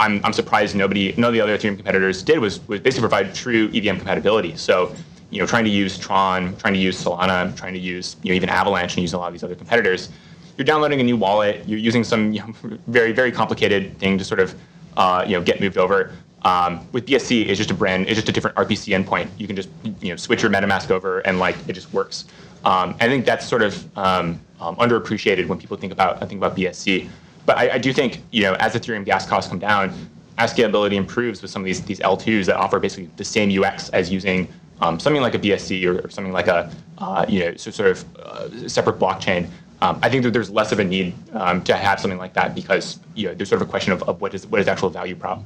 [0.00, 3.34] I'm, I'm surprised nobody, none of the other Ethereum competitors did was, was basically provide
[3.34, 4.56] true EVM compatibility.
[4.56, 4.94] So,
[5.28, 8.34] you know, trying to use Tron, trying to use Solana, trying to use you know
[8.34, 10.08] even Avalanche and using a lot of these other competitors.
[10.56, 11.68] You're downloading a new wallet.
[11.68, 12.54] You're using some you know,
[12.86, 14.54] very very complicated thing to sort of
[14.96, 16.12] uh, you know get moved over.
[16.42, 19.28] Um, with BSC, it's just a brand, it's just a different RPC endpoint.
[19.38, 19.68] You can just
[20.00, 22.24] you know switch your MetaMask over and like it just works.
[22.64, 26.56] Um, I think that's sort of um, um, underappreciated when people think about think about
[26.56, 27.08] BSC.
[27.46, 29.92] But I, I, do think you know as Ethereum gas costs come down,
[30.38, 33.88] as scalability improves with some of these these L2s that offer basically the same UX
[33.90, 34.48] as using
[34.80, 37.90] um, something like a BSC or, or something like a uh, you know so, sort
[37.90, 39.48] of uh, separate blockchain.
[39.82, 42.54] Um, I think that there's less of a need um, to have something like that
[42.54, 44.90] because you know, there's sort of a question of, of what is what is actual
[44.90, 45.42] value prop.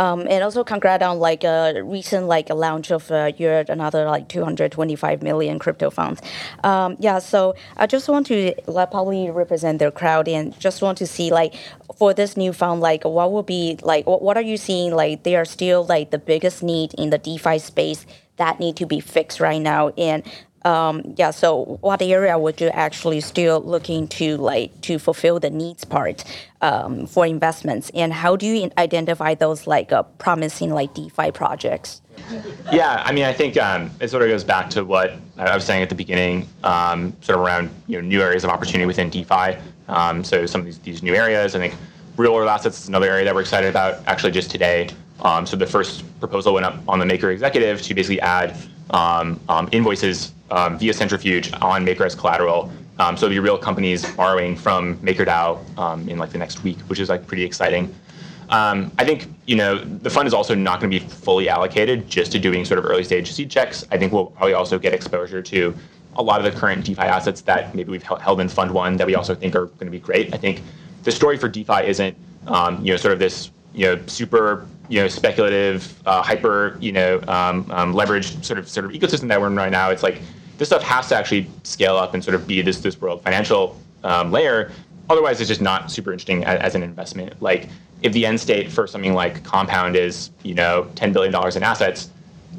[0.00, 4.06] Um, and also congrats on like a recent like a launch of uh, your another
[4.06, 6.22] like 225 million crypto funds.
[6.64, 10.96] Um, yeah, so I just want to like, probably represent the crowd and just want
[10.98, 11.54] to see like
[11.98, 15.22] for this new fund like what will be like what, what are you seeing like
[15.22, 19.00] they are still like the biggest need in the DeFi space that need to be
[19.00, 20.22] fixed right now and
[20.64, 25.50] um, yeah so what area would you actually still looking to like to fulfill the
[25.50, 26.24] needs part
[26.60, 27.90] um, for investments?
[27.94, 32.02] And how do you identify those like uh, promising like defi projects?
[32.70, 35.64] Yeah i mean i think um, it sort of goes back to what i was
[35.64, 39.08] saying at the beginning um, sort of around you know new areas of opportunity within
[39.10, 39.58] defi.
[39.88, 41.74] Um, so some of these, these new areas i think
[42.20, 44.90] real world assets is another area that we're excited about actually just today.
[45.20, 48.56] Um, so the first proposal went up on the Maker executive to basically add
[49.72, 52.70] invoices um, via Centrifuge on Maker as collateral.
[52.98, 56.78] Um, so it'll be real companies borrowing from MakerDAO um, in like the next week,
[56.80, 57.94] which is like pretty exciting.
[58.50, 62.08] Um, I think you know the fund is also not going to be fully allocated
[62.08, 63.86] just to doing sort of early stage seed checks.
[63.90, 65.74] I think we'll probably also get exposure to
[66.16, 69.06] a lot of the current DeFi assets that maybe we've held in Fund One that
[69.06, 70.34] we also think are going to be great.
[70.34, 70.62] I think
[71.04, 72.16] the story for DeFi isn't
[72.48, 76.90] um, you know sort of this you know super you know speculative uh, hyper you
[76.90, 79.90] know um, um, leveraged sort of sort of ecosystem that we're in right now.
[79.90, 80.20] It's like
[80.60, 83.80] this stuff has to actually scale up and sort of be this this world financial
[84.04, 84.70] um, layer.
[85.08, 87.40] Otherwise, it's just not super interesting as, as an investment.
[87.40, 87.70] Like
[88.02, 91.62] if the end state for something like Compound is you know ten billion dollars in
[91.62, 92.10] assets,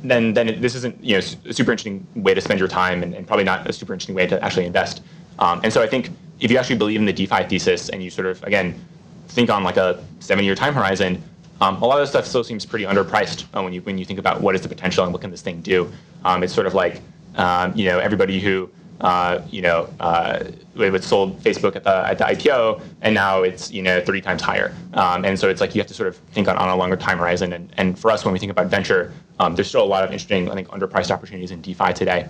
[0.03, 3.03] then then it, this isn't you know a super interesting way to spend your time
[3.03, 5.03] and, and probably not a super interesting way to actually invest.
[5.37, 6.09] Um, and so I think
[6.39, 8.83] if you actually believe in the DeFi thesis and you sort of again
[9.27, 11.21] think on like a seven-year time horizon,
[11.61, 14.05] um, a lot of this stuff still seems pretty underpriced uh, when you when you
[14.05, 15.91] think about what is the potential and what can this thing do.
[16.25, 16.99] Um, it's sort of like
[17.35, 18.69] um, you know everybody who
[19.01, 20.43] uh, you know, uh,
[20.75, 24.41] it sold Facebook at the at the IPO, and now it's you know 30 times
[24.41, 24.73] higher.
[24.93, 26.95] Um, and so it's like you have to sort of think on, on a longer
[26.95, 27.53] time horizon.
[27.53, 30.11] And, and for us, when we think about venture, um, there's still a lot of
[30.11, 32.27] interesting, I think, underpriced opportunities in DeFi today.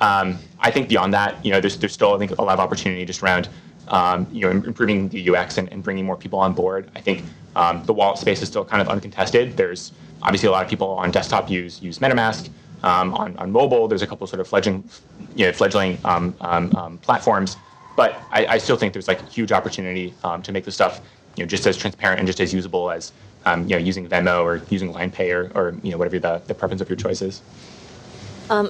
[0.00, 2.60] Um, I think beyond that, you know, there's there's still I think a lot of
[2.60, 3.48] opportunity just around
[3.86, 6.90] um, you know improving the UX and, and, bringing more people on board.
[6.96, 9.56] I think um, the wallet space is still kind of uncontested.
[9.56, 12.50] There's obviously a lot of people on desktop use use MetaMask.
[12.82, 14.88] Um, on, on mobile, there's a couple sort of fledgling,
[15.34, 17.56] you know, fledgling um, um, um, platforms,
[17.96, 21.00] but I, I, still think there's like huge opportunity um, to make the stuff,
[21.36, 23.12] you know, just as transparent and just as usable as,
[23.46, 26.40] um, you know, using Venmo or using Line Pay or, or you know, whatever the,
[26.46, 27.42] the preference of your choice is.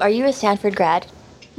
[0.00, 1.06] are you a Stanford grad?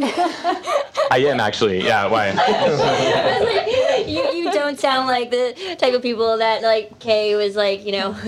[0.02, 1.84] I am actually.
[1.84, 2.08] Yeah.
[2.08, 2.30] Why?
[4.08, 7.86] you, you don't sound like the type of people that like Kay was like.
[7.86, 8.16] You know.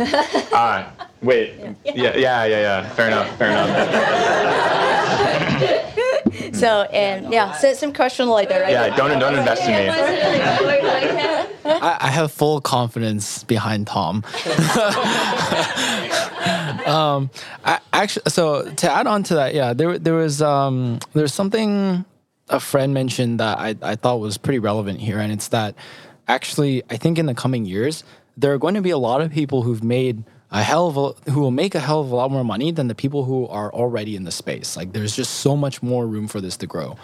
[0.54, 0.86] Ah.
[1.00, 1.54] uh, wait.
[1.86, 1.94] Yeah.
[1.96, 2.16] yeah.
[2.16, 2.46] Yeah.
[2.46, 2.62] Yeah.
[2.62, 2.90] Yeah.
[2.90, 3.38] Fair enough.
[3.38, 3.70] Fair enough.
[6.54, 8.72] so and yeah, so some question like that, right?
[8.72, 8.96] Yeah.
[8.96, 9.90] Don't don't invest in me.
[11.64, 14.24] I, I have full confidence behind Tom.
[16.92, 17.30] Um,
[17.64, 22.04] I, actually, so to add on to that, yeah, there there was um, there's something
[22.50, 25.76] a friend mentioned that I, I thought was pretty relevant here, and it's that
[26.28, 28.04] actually I think in the coming years
[28.38, 31.32] there are going to be a lot of people who've made a hell of a,
[31.32, 33.72] who will make a hell of a lot more money than the people who are
[33.74, 34.76] already in the space.
[34.76, 36.98] Like there's just so much more room for this to grow.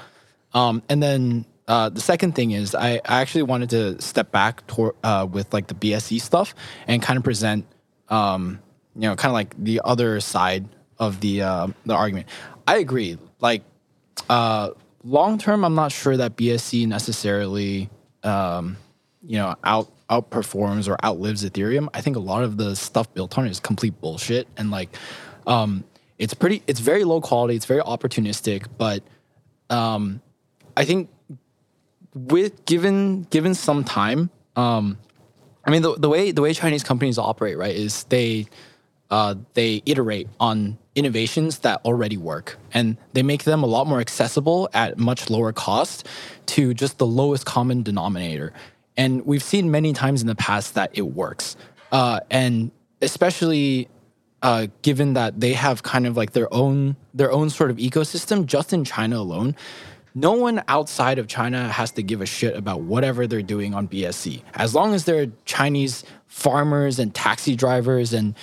[0.53, 4.65] Um, and then uh, the second thing is I, I actually wanted to step back
[4.67, 6.55] toward, uh, with like the BSC stuff
[6.87, 7.65] and kind of present
[8.09, 8.59] um,
[8.97, 12.27] you know, kind of like the other side of the uh, the argument.
[12.67, 13.17] I agree.
[13.39, 13.63] Like
[14.29, 14.71] uh,
[15.03, 17.89] long term, I'm not sure that BSC necessarily,
[18.23, 18.77] um,
[19.25, 21.89] you know, out outperforms or outlives Ethereum.
[21.93, 24.89] I think a lot of the stuff built on it is complete bullshit, and like,
[25.45, 25.83] um,
[26.17, 26.63] it's pretty.
[26.65, 27.55] It's very low quality.
[27.55, 29.03] It's very opportunistic, but
[29.69, 30.21] um,
[30.75, 31.09] I think
[32.15, 34.97] with given given some time, um,
[35.63, 38.47] I mean the the way the way Chinese companies operate, right, is they
[39.09, 43.99] uh, they iterate on innovations that already work and they make them a lot more
[43.99, 46.07] accessible at much lower cost
[46.47, 48.51] to just the lowest common denominator.
[48.97, 51.55] And we've seen many times in the past that it works.
[51.91, 53.87] Uh, and especially
[54.41, 58.45] uh, given that they have kind of like their own their own sort of ecosystem
[58.45, 59.55] just in China alone.
[60.13, 63.87] No one outside of China has to give a shit about whatever they're doing on
[63.87, 64.41] BSC.
[64.55, 68.33] As long as they're Chinese farmers and taxi drivers and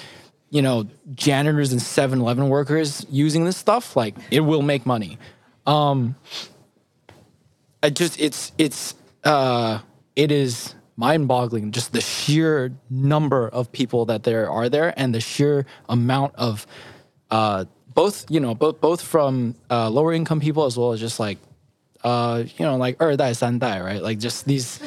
[0.54, 5.18] you know, janitors and 7-Eleven workers using this stuff, like it will make money.
[5.66, 6.16] Um,
[7.82, 9.80] I just it's it's uh,
[10.16, 15.22] it is mind-boggling just the sheer number of people that there are there and the
[15.22, 16.68] sheer amount of
[17.32, 21.20] uh, both you know both both from uh, lower income people as well as just
[21.20, 21.38] like
[22.04, 24.80] uh, you know like 二代三代 right like just these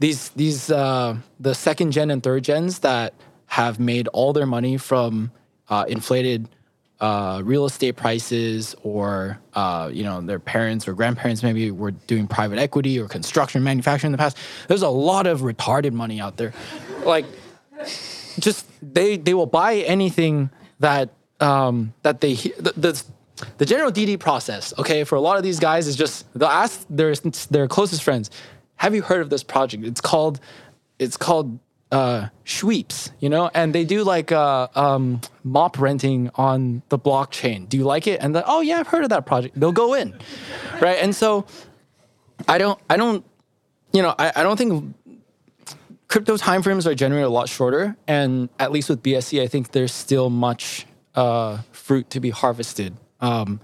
[0.00, 3.12] these these uh, the second gen and third gens that
[3.53, 5.31] have made all their money from
[5.69, 6.49] uh, inflated
[6.99, 12.27] uh, real estate prices or uh, you know their parents or grandparents maybe were doing
[12.27, 14.37] private equity or construction manufacturing in the past.
[14.67, 16.51] There's a lot of retarded money out there.
[17.05, 17.25] Like
[18.39, 20.49] just they they will buy anything
[20.79, 21.09] that
[21.39, 23.03] um, that they the, the,
[23.59, 26.87] the general DD process okay for a lot of these guys is just they'll ask
[26.89, 27.13] their
[27.51, 28.31] their closest friends
[28.77, 29.85] have you heard of this project?
[29.85, 30.39] It's called
[30.99, 31.59] it's called
[31.93, 37.69] uh, sweeps, you know, and they do like uh, um, mop renting on the blockchain.
[37.69, 38.19] Do you like it?
[38.19, 39.59] And the, oh yeah, I've heard of that project.
[39.59, 40.17] They'll go in,
[40.81, 40.97] right?
[40.99, 41.45] And so
[42.47, 43.23] I don't, I don't,
[43.91, 44.95] you know, I, I don't think
[46.07, 49.93] crypto timeframes are generally a lot shorter, and at least with BSC, I think there's
[49.93, 52.97] still much uh, fruit to be harvested.
[53.21, 53.59] Um,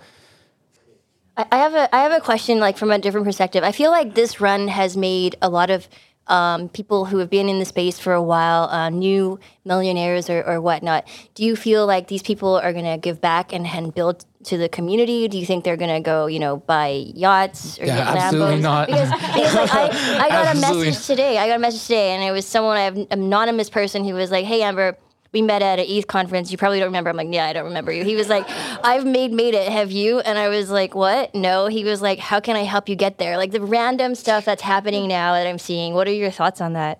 [1.35, 3.63] I have a I have a question like from a different perspective.
[3.63, 5.87] I feel like this run has made a lot of
[6.29, 10.43] um, people who have been in the space for a while, uh, new millionaires or,
[10.43, 11.07] or whatnot.
[11.35, 14.57] Do you feel like these people are going to give back and, and build to
[14.57, 15.27] the community?
[15.27, 18.55] Do you think they're going to go, you know, buy yachts or Yeah, get absolutely
[18.57, 18.61] Lambos?
[18.61, 18.87] not.
[18.87, 21.37] Because, because like, I, I got a message today.
[21.37, 24.45] I got a message today, and it was someone, an anonymous person who was like,
[24.45, 24.97] "Hey, Amber."
[25.31, 26.51] We met at an ETH conference.
[26.51, 27.09] You probably don't remember.
[27.09, 28.03] I'm like, yeah, I don't remember you.
[28.03, 28.45] He was like,
[28.83, 29.71] I've made made it.
[29.71, 30.19] Have you?
[30.19, 31.35] And I was like, what?
[31.35, 31.67] No.
[31.67, 33.37] He was like, how can I help you get there?
[33.37, 35.93] Like the random stuff that's happening now that I'm seeing.
[35.93, 36.99] What are your thoughts on that?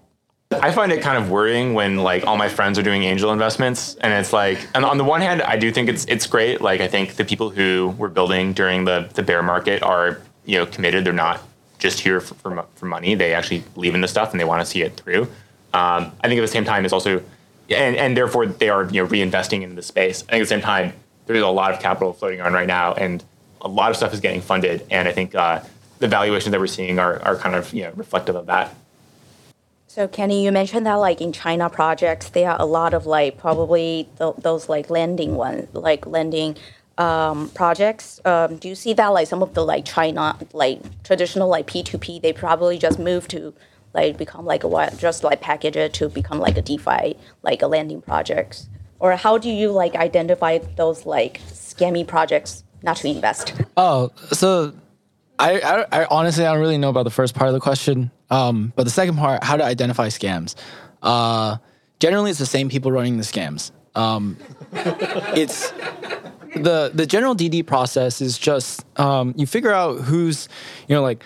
[0.52, 3.96] I find it kind of worrying when like all my friends are doing angel investments,
[4.02, 6.60] and it's like, and on the one hand, I do think it's it's great.
[6.60, 10.58] Like I think the people who were building during the the bear market are you
[10.58, 11.06] know committed.
[11.06, 11.42] They're not
[11.78, 13.14] just here for for, for money.
[13.14, 15.28] They actually believe in the stuff and they want to see it through.
[15.72, 17.22] Um, I think at the same time, it's also,
[17.72, 20.24] and and therefore they are you know reinvesting in the space.
[20.24, 20.94] I think at the same time,
[21.26, 23.24] there's a lot of capital floating on right now, and
[23.62, 24.86] a lot of stuff is getting funded.
[24.90, 25.62] And I think uh,
[26.00, 28.76] the valuations that we're seeing are are kind of you know reflective of that.
[29.88, 33.38] So Kenny, you mentioned that like in China projects, there are a lot of like
[33.38, 36.58] probably th- those like lending one, like lending
[37.00, 38.22] um, projects.
[38.24, 41.82] Um, do you see that like some of the like China like traditional like P
[41.82, 43.54] two P, they probably just move to
[43.94, 47.68] like become like a just like package it to become like a DeFi like a
[47.68, 48.70] landing projects,
[49.00, 53.54] or how do you like identify those like scammy projects not to invest?
[53.78, 54.74] Oh, so
[55.38, 58.12] I, I, I honestly I don't really know about the first part of the question.
[58.30, 60.56] Um, but the second part, how to identify scams.
[61.02, 61.58] Uh,
[62.00, 63.72] generally, it's the same people running the scams.
[63.96, 64.38] Um,
[65.36, 65.72] it's
[66.56, 70.48] the the general DD process is just um, you figure out who's
[70.88, 71.24] you know like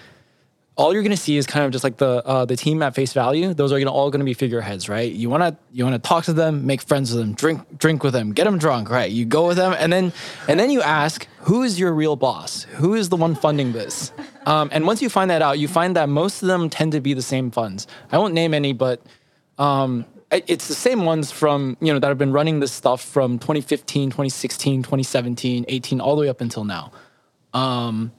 [0.76, 3.14] all you're gonna see is kind of just like the uh, the team at face
[3.14, 3.54] value.
[3.54, 5.12] Those are gonna all gonna be figureheads, right?
[5.12, 8.34] You wanna you wanna talk to them, make friends with them, drink drink with them,
[8.34, 9.10] get them drunk, right?
[9.10, 10.12] You go with them, and then
[10.48, 12.64] and then you ask, who is your real boss?
[12.64, 14.12] Who is the one funding this?
[14.48, 17.02] Um, and once you find that out, you find that most of them tend to
[17.02, 17.86] be the same funds.
[18.12, 19.02] I won't name any, but
[19.60, 23.38] um, it's the same ones from you know that have been running this stuff from
[23.38, 26.92] 2015, 2016, 2017, 18, all the way up until now.
[27.54, 28.12] Um,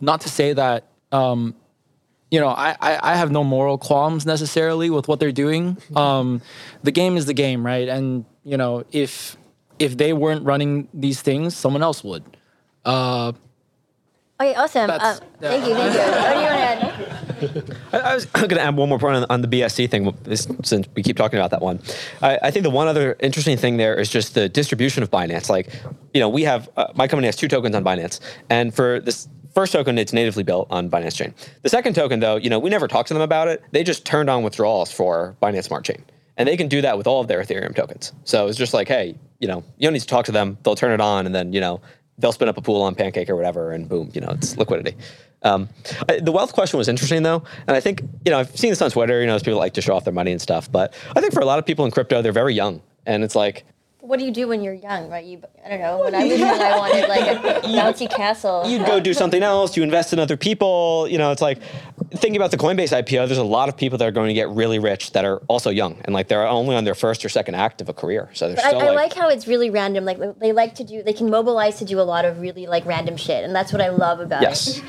[0.00, 1.54] not to say that um,
[2.30, 5.76] you know I, I I have no moral qualms necessarily with what they're doing.
[5.96, 6.42] Um,
[6.82, 7.88] the game is the game, right?
[7.88, 9.36] And you know if
[9.78, 12.24] if they weren't running these things, someone else would.
[12.84, 13.32] Uh,
[14.40, 14.88] Okay, awesome.
[14.88, 16.00] Uh, thank you, thank you.
[16.00, 17.76] What do you want to add?
[17.92, 20.14] I, I was going to add one more point on, on the BSC thing,
[20.62, 21.80] since we keep talking about that one.
[22.22, 25.48] I, I think the one other interesting thing there is just the distribution of Binance.
[25.48, 25.72] Like,
[26.14, 29.26] you know, we have uh, my company has two tokens on Binance, and for this
[29.58, 31.34] first token, it's natively built on Binance Chain.
[31.62, 33.60] The second token, though, you know, we never talked to them about it.
[33.72, 36.04] They just turned on withdrawals for Binance Smart Chain,
[36.36, 38.12] and they can do that with all of their Ethereum tokens.
[38.22, 40.58] So it's just like, hey, you know, you don't need to talk to them.
[40.62, 41.80] They'll turn it on, and then you know
[42.18, 44.96] they'll spin up a pool on Pancake or whatever, and boom, you know, it's liquidity.
[45.42, 45.68] Um,
[46.08, 48.80] I- the wealth question was interesting though, and I think you know I've seen this
[48.80, 49.20] on Twitter.
[49.20, 51.34] You know, as people like to show off their money and stuff, but I think
[51.34, 53.64] for a lot of people in crypto, they're very young, and it's like
[54.08, 55.22] What do you do when you're young, right?
[55.22, 55.98] You, I don't know.
[55.98, 58.66] When I was young, I wanted like a bouncy castle.
[58.66, 61.06] you'd go do something else, you invest in other people.
[61.10, 61.58] You know, it's like
[62.10, 63.26] thinking about the Coinbase IPO.
[63.26, 65.70] There's a lot of people that are going to get really rich that are also
[65.70, 68.46] young, and like they're only on their first or second act of a career, so
[68.46, 70.04] they're But I, still I like, like how it's really random.
[70.04, 72.84] Like they like to do, they can mobilize to do a lot of really like
[72.86, 74.84] random shit, and that's what I love about yes, it.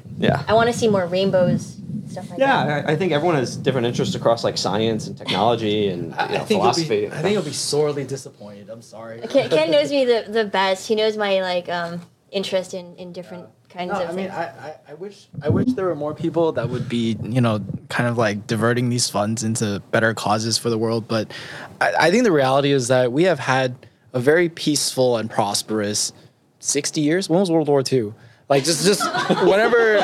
[0.18, 0.44] yeah.
[0.48, 1.76] I want to see more rainbows,
[2.08, 2.66] stuff like that.
[2.66, 6.38] Yeah, I I think everyone has different interests across like science and technology and you
[6.38, 7.08] know, philosophy.
[7.08, 8.70] I think you'll be sorely disappointed.
[8.70, 9.20] I'm sorry.
[9.28, 10.88] Ken, Ken knows me the, the best.
[10.88, 14.30] He knows my like um interest in, in different kinds No, of I mean.
[14.30, 17.64] I, I, I wish I wish there were more people that would be, you know,
[17.88, 21.06] kind of like diverting these funds into better causes for the world.
[21.08, 21.30] But
[21.80, 23.74] I, I think the reality is that we have had
[24.12, 26.12] a very peaceful and prosperous
[26.60, 27.28] sixty years.
[27.28, 28.14] When was World War II?
[28.48, 29.02] Like just just
[29.44, 29.98] whenever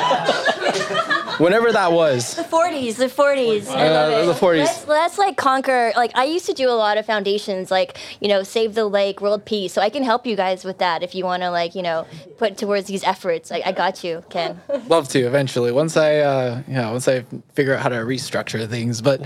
[1.39, 2.35] whenever that was.
[2.37, 3.68] the 40s, the 40s.
[3.68, 4.26] I love it.
[4.26, 4.59] the 40s.
[4.59, 5.93] Let's, let's like conquer.
[5.97, 9.20] Like I used to do a lot of foundations, like you know, save the lake,
[9.20, 9.72] world peace.
[9.72, 12.07] So I can help you guys with that if you want to, like you know,
[12.39, 13.53] put towards these efforts.
[13.53, 14.61] I, I got you, Ken.
[14.89, 17.24] Love to eventually once I uh, yeah once I
[17.55, 19.01] figure out how to restructure things.
[19.01, 19.20] But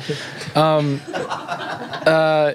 [0.57, 2.55] um, uh,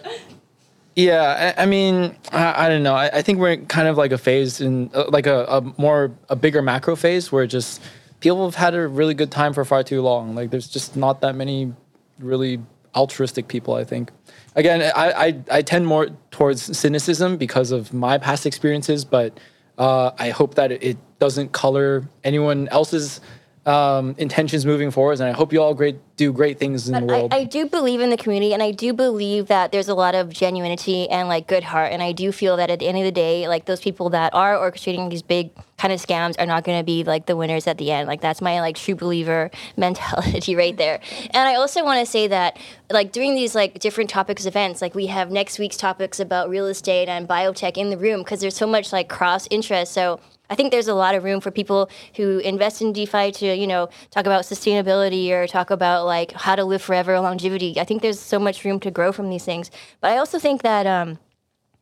[0.96, 2.96] yeah, I, I mean I, I don't know.
[2.96, 6.12] I, I think we're kind of like a phase in uh, like a, a more
[6.30, 7.82] a bigger macro phase where just
[8.22, 10.34] people have had a really good time for far too long.
[10.34, 11.74] Like there's just not that many
[12.20, 12.60] really
[12.96, 13.74] altruistic people.
[13.74, 14.12] I think.
[14.56, 19.40] Again, I, I, I tend more towards cynicism because of my past experiences, but
[19.78, 23.22] uh, I hope that it, it doesn't color anyone else's
[23.66, 25.20] um, intentions moving forward.
[25.20, 27.34] And I hope you all great do great things in the world.
[27.34, 30.14] I, I do believe in the community, and I do believe that there's a lot
[30.14, 31.92] of genuinity and like good heart.
[31.92, 34.34] And I do feel that at the end of the day, like those people that
[34.34, 37.66] are orchestrating these big kind of scams are not going to be like the winners
[37.66, 38.08] at the end.
[38.08, 41.00] Like that's my like true believer mentality right there.
[41.32, 42.58] And I also want to say that
[42.92, 46.68] like during these like different topics events, like we have next week's topics about real
[46.68, 49.92] estate and biotech in the room because there's so much like cross interest.
[49.92, 50.20] So
[50.52, 53.66] I think there's a lot of room for people who invest in DeFi to, you
[53.66, 57.80] know, talk about sustainability or talk about like how to live forever, longevity.
[57.80, 59.72] I think there's so much room to grow from these things.
[60.02, 61.20] But I also think that, um,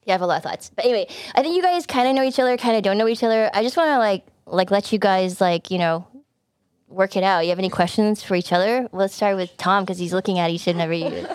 [0.06, 0.72] yeah, I have a lot of thoughts.
[0.74, 3.08] But anyway, I think you guys kind of know each other, kind of don't know
[3.08, 3.50] each other.
[3.56, 6.08] I just want to like, like let you guys like, you know,
[6.88, 7.46] work it out.
[7.46, 8.88] You have any questions for each other?
[8.92, 11.06] Let's start with Tom because he's looking at each and every.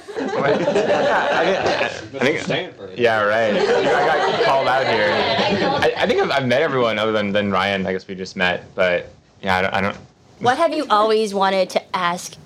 [2.17, 3.55] I think, yeah, right.
[3.57, 5.09] I got called out here.
[5.11, 7.87] I, I think I've, I've, met everyone other than, than Ryan.
[7.87, 9.75] I guess we just met, but yeah, I don't.
[9.75, 9.97] I don't
[10.41, 12.37] what have you always wanted to ask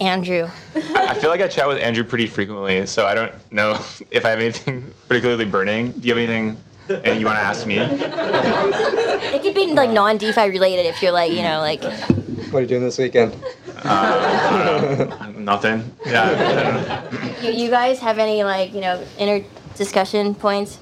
[0.00, 0.48] Andrew?
[0.74, 3.72] I, I feel like I chat with Andrew pretty frequently, so I don't know
[4.10, 5.92] if I have anything particularly burning.
[5.92, 6.56] Do you have anything
[6.88, 7.78] and you want to ask me?
[7.78, 11.82] It could be like non DeFi related if you're like, you know, like.
[11.82, 13.36] What are you doing this weekend?
[13.84, 15.90] Uh, nothing.
[16.06, 17.02] Yeah.
[17.42, 19.44] You, you, guys have any like you know inner
[19.76, 20.78] discussion points?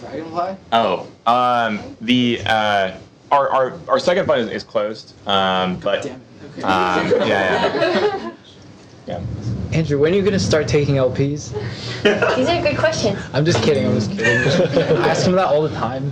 [0.00, 0.56] Dragonfly.
[0.72, 2.96] Oh, um, the uh,
[3.30, 5.14] our, our our second fund is, is closed.
[5.26, 6.20] Um, but um,
[6.62, 8.32] yeah, yeah.
[9.06, 9.20] yeah.
[9.72, 11.52] Andrew, when are you going to start taking LPs?
[12.36, 13.18] These are good questions.
[13.32, 13.86] I'm just kidding.
[13.86, 14.24] I'm just kidding.
[15.02, 16.10] I ask him that all the time.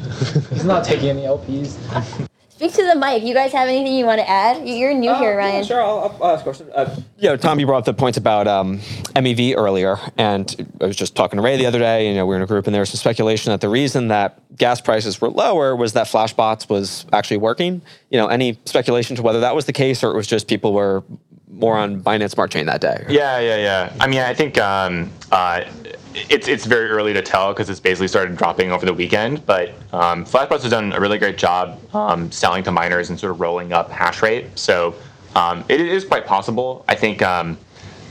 [0.50, 2.28] He's not taking any LPs.
[2.64, 3.22] Speak to the mic.
[3.22, 4.66] You guys have anything you want to add?
[4.66, 5.56] You're new uh, here, Ryan.
[5.56, 6.70] Yeah, sure, I'll, I'll, ask a question.
[6.74, 8.78] Uh, you know, Tom, you brought up the points about um,
[9.14, 12.08] MEV earlier, and I was just talking to Ray the other day.
[12.08, 14.08] You know, we were in a group, and there was some speculation that the reason
[14.08, 17.82] that gas prices were lower was that Flashbots was actually working.
[18.08, 20.72] You know, any speculation to whether that was the case, or it was just people
[20.72, 21.04] were
[21.50, 23.04] more on Binance Smart Chain that day?
[23.10, 23.92] Yeah, yeah, yeah.
[24.00, 25.64] I mean, I think um, uh,
[26.14, 29.44] it's it's very early to tell because it's basically started dropping over the weekend.
[29.46, 33.40] But um, has done a really great job um, selling to miners and sort of
[33.40, 34.46] rolling up hash rate.
[34.58, 34.94] So
[35.34, 36.84] um, it is quite possible.
[36.88, 37.58] I think um,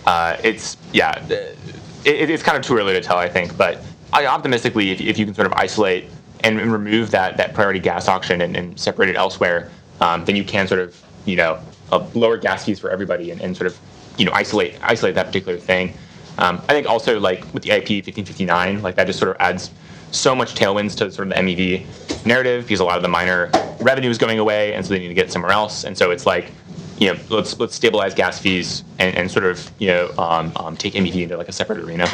[0.06, 3.18] uh, it's yeah, it, it's kind of too early to tell.
[3.18, 3.82] I think, but
[4.12, 6.06] I, optimistically, if, if you can sort of isolate
[6.44, 10.36] and, and remove that that priority gas auction and, and separate it elsewhere, um, then
[10.36, 11.60] you can sort of you know
[11.92, 13.80] uh, lower gas fees for everybody and, and sort of
[14.18, 15.94] you know isolate isolate that particular thing.
[16.38, 19.72] Um, I think also like with the EIP 1559, like that just sort of adds
[20.12, 23.50] so much tailwinds to sort of the MEV narrative because a lot of the miner
[23.80, 25.84] revenue is going away, and so they need to get somewhere else.
[25.84, 26.52] And so it's like,
[26.98, 30.78] you know, let's let's stabilize gas fees and, and sort of you know um, um,
[30.78, 32.08] take MEV into like a separate arena.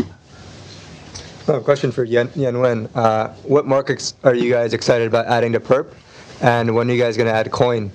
[1.47, 2.89] a question for Yen, Yen Wen.
[2.95, 5.93] Uh, what markets are you guys excited about adding to Perp,
[6.41, 7.91] and when are you guys going to add Coin?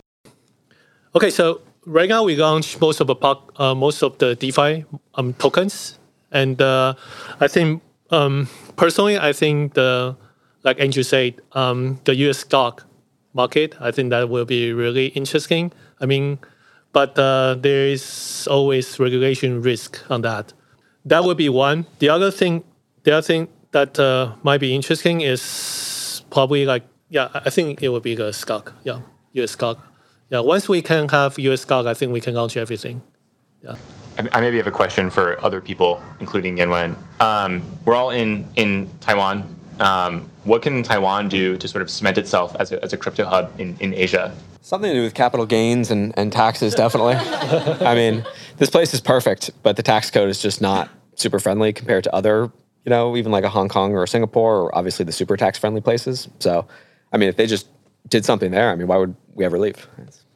[1.15, 3.17] Okay, so right now we launch most of the
[3.57, 5.99] uh, most of the DeFi um, tokens
[6.35, 6.95] and uh,
[7.41, 10.17] I think um, personally, I think the
[10.65, 12.39] like Andrew said, um, the U.S.
[12.39, 12.85] stock
[13.33, 13.75] market.
[13.81, 15.73] I think that will be really interesting.
[16.01, 16.39] I mean,
[16.93, 20.53] but uh, there is always regulation risk on that.
[21.05, 21.87] That would be one.
[21.99, 22.65] The other thing,
[23.05, 27.91] the other thing that uh, might be interesting is probably like yeah, I think it
[27.91, 28.73] would be the stock.
[28.83, 29.01] Yeah,
[29.35, 29.53] U.S.
[29.53, 29.79] stock.
[30.31, 31.63] Yeah, once we can have U.S.
[31.63, 33.03] stock, I think we can launch everything.
[33.63, 33.77] Yeah.
[34.17, 36.97] I maybe have a question for other people, including Yenwen.
[37.21, 39.57] Um, we're all in in Taiwan.
[39.81, 43.25] Um, what can Taiwan do to sort of cement itself as a, as a crypto
[43.25, 44.35] hub in, in Asia?
[44.61, 47.15] Something to do with capital gains and, and taxes, definitely.
[47.15, 48.25] I mean,
[48.59, 52.15] this place is perfect, but the tax code is just not super friendly compared to
[52.15, 52.53] other,
[52.85, 55.59] you know, even like a Hong Kong or a Singapore or obviously the super tax
[55.59, 56.29] friendly places.
[56.39, 56.67] So,
[57.13, 57.69] I mean, if they just
[58.09, 59.89] did something there, I mean, why would we ever leave?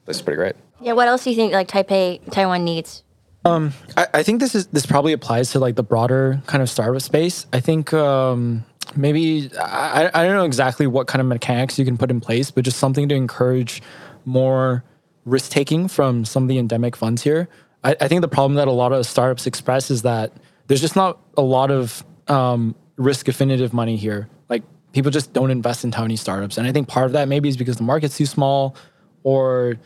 [0.05, 0.57] This is pretty great.
[0.81, 0.93] Yeah.
[0.93, 3.03] What else do you think like Taipei, Taiwan needs?
[3.49, 6.71] Um, I, I, think this is this probably applies to like the broader kind of
[6.71, 7.47] startup space.
[7.53, 8.65] I think um,
[8.97, 12.51] maybe I, I don't know exactly what kind of mechanics you can put in place,
[12.51, 13.83] but just something to encourage
[14.25, 14.85] more
[15.25, 17.49] risk taking from some of the endemic funds here.
[17.85, 20.33] I, I, think the problem that a lot of startups express is that
[20.67, 24.29] there's just not a lot of um, risk affinitive money here.
[24.49, 27.49] Like people just don't invest in tiny startups, and I think part of that maybe
[27.49, 28.75] is because the market's too small,
[29.23, 29.77] or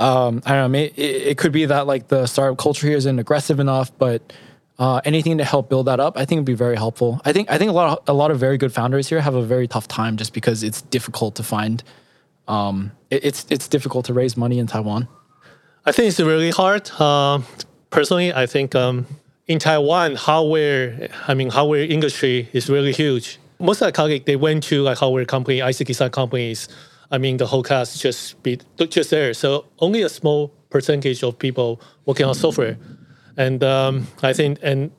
[0.00, 0.78] um, I don't know.
[0.78, 4.32] It, it, could be that like the startup culture here isn't aggressive enough, but
[4.78, 7.20] uh, anything to help build that up, I think would be very helpful.
[7.24, 9.34] I think I think a lot of, a lot of very good founders here have
[9.34, 11.84] a very tough time just because it's difficult to find.
[12.48, 15.06] Um, it, it's it's difficult to raise money in Taiwan.
[15.84, 16.90] I think it's really hard.
[16.98, 17.40] Uh,
[17.90, 19.06] personally, I think um,
[19.46, 23.38] in Taiwan, hardware, I mean, hardware industry is really huge.
[23.58, 26.68] Most of the colleagues, they went to like hardware company, IC design companies,
[27.10, 28.58] I mean, the whole cast just be
[28.88, 29.34] just there.
[29.34, 32.78] So only a small percentage of people working on software.
[33.36, 34.90] and um, I think and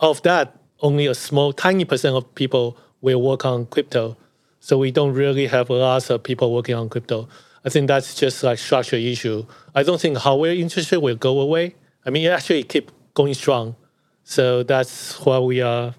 [0.00, 4.16] of that, only a small, tiny percent of people will work on crypto.
[4.60, 7.28] So we don't really have lots of people working on crypto.
[7.64, 9.44] I think that's just like structural issue.
[9.74, 11.74] I don't think hardware rate will go away.
[12.06, 13.76] I mean, it actually keep going strong.
[14.22, 15.94] So that's what we are,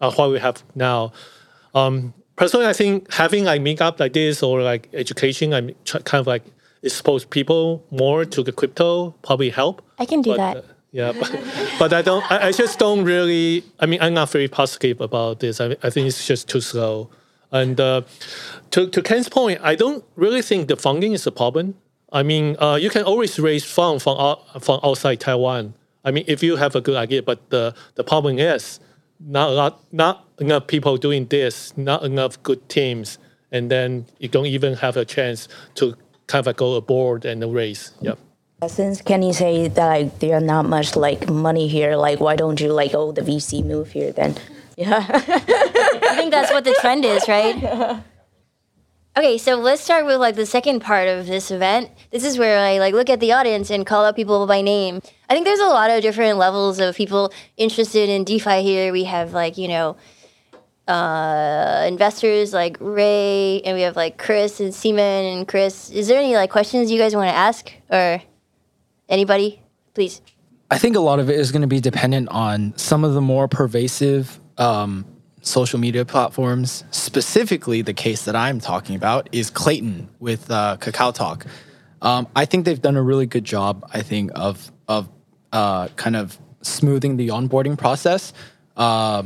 [0.00, 1.12] uh, what we have now.
[1.74, 6.26] Um, personally, I think having like meetup like this or like education, I'm kind of
[6.26, 6.42] like
[6.82, 9.80] expose people more to the crypto probably help.
[10.00, 10.56] I can do But, that.
[10.56, 11.30] uh, yeah, but,
[11.78, 12.24] but I don't.
[12.32, 13.62] I, I just don't really.
[13.78, 15.60] I mean, I'm not very positive about this.
[15.60, 17.10] I, I think it's just too slow.
[17.52, 18.02] And uh,
[18.72, 21.74] to to Ken's point, I don't really think the funding is a problem.
[22.12, 25.74] I mean, uh, you can always raise funds from out, from outside Taiwan.
[26.04, 28.80] I mean, if you have a good idea, but the the problem is
[29.20, 33.18] not a lot, not enough people doing this, not enough good teams,
[33.50, 35.94] and then you don't even have a chance to
[36.26, 37.92] kind of go aboard and race.
[38.00, 38.18] Yep.
[38.66, 42.60] Since Kenny say that like, there are not much like money here, like why don't
[42.60, 44.34] you like oh the VC move here then?
[44.74, 45.04] Yeah.
[45.06, 48.02] I think that's what the trend is, right?
[49.14, 51.90] Okay, so let's start with like the second part of this event.
[52.10, 55.02] This is where I like look at the audience and call out people by name.
[55.28, 58.90] I think there's a lot of different levels of people interested in DeFi here.
[58.90, 59.98] We have like, you know,
[60.92, 65.90] uh, investors like Ray, and we have like Chris and Seaman and Chris.
[65.90, 68.22] Is there any like questions you guys want to ask or
[69.08, 69.62] anybody?
[69.94, 70.20] Please.
[70.70, 73.22] I think a lot of it is going to be dependent on some of the
[73.22, 75.06] more pervasive um,
[75.40, 76.84] social media platforms.
[76.90, 81.46] Specifically, the case that I'm talking about is Klaytn with uh, Kakao Talk.
[82.02, 83.88] Um, I think they've done a really good job.
[83.94, 85.08] I think of of
[85.52, 88.34] uh, kind of smoothing the onboarding process.
[88.76, 89.22] Uh,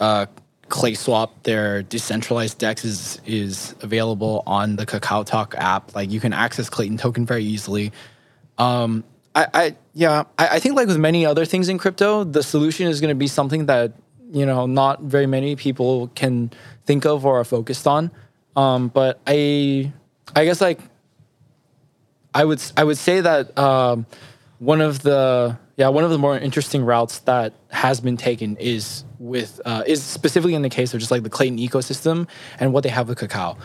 [0.00, 0.26] uh,
[0.72, 5.94] KlaySwap, their decentralized DEX is is available on the Kakao Talk app.
[5.94, 7.92] Like you can access Klaytn token very easily.
[8.56, 9.04] Um,
[9.34, 12.88] I, I yeah, I, I think like with many other things in crypto, the solution
[12.88, 13.92] is going to be something that
[14.32, 16.50] you know not very many people can
[16.86, 18.10] think of or are focused on.
[18.56, 19.92] Um, but I,
[20.34, 20.80] I guess like
[22.34, 24.06] I would I would say that um,
[24.58, 29.04] one of the yeah one of the more interesting routes that has been taken is
[29.18, 32.82] with uh, is specifically in the case of just like the Klaytn ecosystem and what
[32.82, 33.56] they have with Kakao.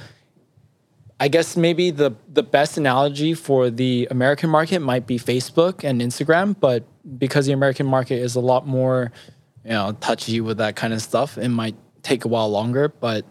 [1.20, 6.00] I guess maybe the the best analogy for the American market might be Facebook and
[6.00, 6.84] Instagram, but
[7.18, 9.12] because the American market is a lot more,
[9.64, 12.90] you know, touchy with that kind of stuff, it might take a while longer.
[12.90, 13.26] But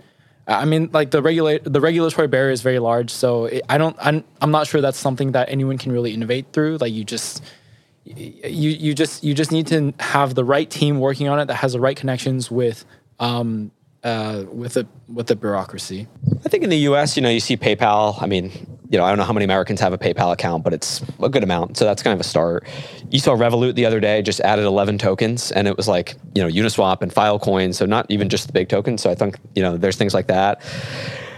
[0.48, 3.96] I mean, like the regulate the regulatory barrier is very large, so it, I don't
[4.00, 6.78] I'm I'm not sure that's something that anyone can really innovate through.
[6.78, 7.40] Like you just
[8.06, 11.56] you you just you just need to have the right team working on it that
[11.56, 12.84] has the right connections with
[13.18, 13.72] um
[14.04, 16.06] uh with the with the bureaucracy.
[16.44, 18.22] I think in the US, you know, you see PayPal.
[18.22, 18.52] I mean,
[18.90, 21.28] you know, I don't know how many Americans have a PayPal account, but it's a
[21.28, 21.76] good amount.
[21.76, 22.64] So that's kind of a start.
[23.10, 26.42] You saw Revolut the other day just added 11 tokens and it was like, you
[26.42, 27.74] know, Uniswap and Filecoin.
[27.74, 29.02] So not even just the big tokens.
[29.02, 30.62] So I think, you know, there's things like that.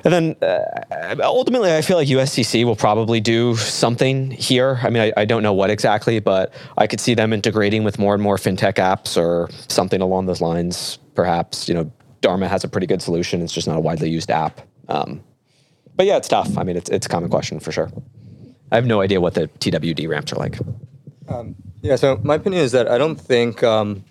[0.04, 4.78] And then uh, ultimately, I feel like USDC will probably do something here.
[4.82, 7.98] I mean, I, I don't know what exactly, but I could see them integrating with
[7.98, 11.68] more and more fintech apps or something along those lines, perhaps.
[11.68, 13.42] You know, Dharma has a pretty good solution.
[13.42, 14.60] It's just not a widely used app.
[14.88, 15.22] Um,
[15.96, 16.56] but yeah, it's tough.
[16.56, 17.90] I mean, it's, it's a common question for sure.
[18.70, 20.58] I have no idea what the TWD ramps are like.
[21.82, 24.04] Yeah, so my opinion is that I don't think um,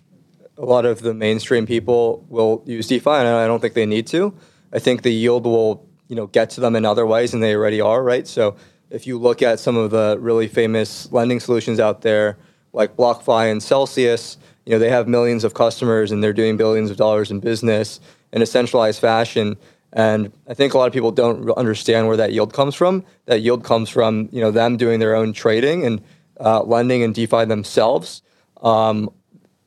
[0.58, 4.08] a lot of the mainstream people will use DeFi, and I don't think they need
[4.08, 4.34] to.
[4.74, 7.56] I think the yield will, you know, get to them in other ways, and they
[7.56, 8.28] already are, right?
[8.28, 8.56] So
[8.90, 12.38] if you look at some of the really famous lending solutions out there,
[12.74, 16.92] like BlockFi and Celsius, you know, they have millions of customers, and they're doing billions
[16.92, 18.00] of dollars in business
[18.34, 19.58] in a centralized fashion.
[19.94, 23.06] And I think a lot of people don't understand where that yield comes from.
[23.26, 26.02] That yield comes from, you know, them doing their own trading and
[26.40, 28.22] uh, lending and DeFi themselves.
[28.62, 29.10] Um,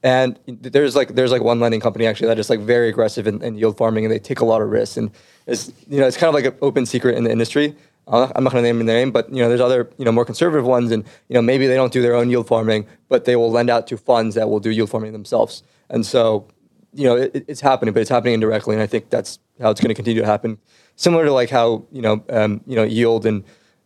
[0.03, 3.43] and there's like there's like one lending company actually that is like very aggressive in,
[3.43, 4.97] in yield farming, and they take a lot of risks.
[4.97, 5.11] And
[5.47, 7.77] it's you know it's kind of like an open secret in the industry.
[8.09, 10.13] Uh, I'm not going to name the name, but you know there's other you know
[10.13, 13.25] more conservative ones, and you know maybe they don't do their own yield farming, but
[13.27, 15.63] they will lend out to funds that will do yield farming themselves.
[15.91, 16.49] And so
[16.95, 19.81] you know it, it's happening, but it's happening indirectly, and I think that's how it's
[19.81, 20.59] going to continue to happen.
[20.97, 23.45] Similar to like how you know um, you know yield and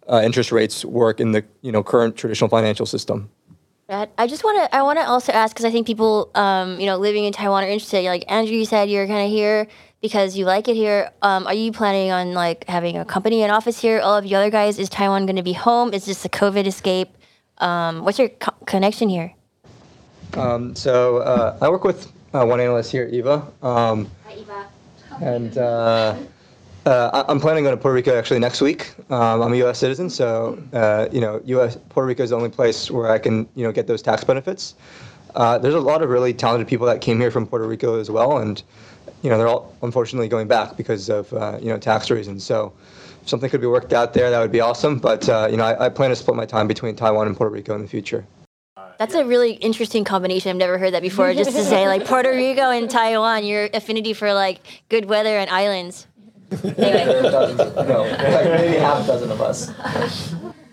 [0.08, 3.30] uh, interest rates work in the you know current traditional financial system.
[3.86, 4.74] Brad, I just want to.
[4.74, 7.64] I want to also ask because I think people, um, you know, living in Taiwan
[7.64, 8.02] are interested.
[8.04, 9.66] Like Andrew, you said you're kind of here
[10.00, 11.10] because you like it here.
[11.20, 14.00] Um, are you planning on like having a company and office here?
[14.00, 15.92] All of you other guys, is Taiwan going to be home?
[15.92, 17.14] Is this a COVID escape?
[17.58, 19.34] Um, what's your co- connection here?
[20.32, 23.46] Um, so uh, I work with uh, one analyst here, Eva.
[23.62, 24.10] Um,
[25.20, 26.16] and uh,
[26.86, 28.94] uh, I'm planning on going to Puerto Rico actually next week.
[29.10, 29.78] Um, I'm a U.S.
[29.78, 31.76] citizen, so uh, you know, U.S.
[31.88, 34.74] Puerto Rico is the only place where I can you know get those tax benefits.
[35.34, 38.10] uh, there's a lot of really talented people that came here from Puerto Rico as
[38.10, 38.62] well, and
[39.22, 42.44] you know they're all unfortunately going back because of uh, you know tax reasons.
[42.44, 42.72] So
[43.22, 44.98] if something could be worked out there, that would be awesome.
[44.98, 47.52] But uh, you know I, I plan to split my time between Taiwan and Puerto
[47.52, 48.26] Rico in the future.
[48.98, 50.50] That's a really interesting combination.
[50.50, 51.34] I've never heard that before.
[51.34, 55.50] Just to say, like Puerto Rico and Taiwan, your affinity for like good weather and
[55.50, 56.06] islands.
[56.64, 58.48] Anyway.
[58.58, 59.70] maybe half a dozen of us.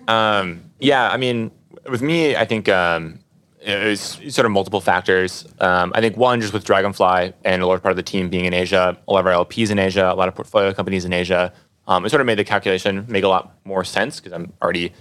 [0.07, 1.51] Um, yeah, I mean,
[1.89, 3.19] with me, I think um,
[3.61, 5.45] it was sort of multiple factors.
[5.59, 8.45] Um, I think one, just with Dragonfly and a large part of the team being
[8.45, 11.13] in Asia, a lot of our LPs in Asia, a lot of portfolio companies in
[11.13, 11.53] Asia,
[11.87, 14.93] um, it sort of made the calculation make a lot more sense because I'm already,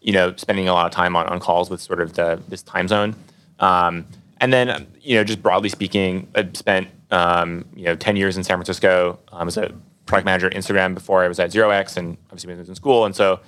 [0.00, 2.62] you know, spending a lot of time on, on calls with sort of the this
[2.62, 3.14] time zone.
[3.60, 4.06] Um,
[4.40, 8.44] and then, you know, just broadly speaking, I spent um, you know 10 years in
[8.44, 9.72] San Francisco um, as a
[10.08, 13.04] product manager at Instagram before I was at 0x, and obviously I was in school,
[13.04, 13.38] and so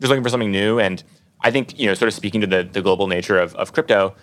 [0.00, 0.78] just looking for something new.
[0.78, 1.02] And
[1.40, 4.14] I think you know, sort of speaking to the the global nature of, of crypto,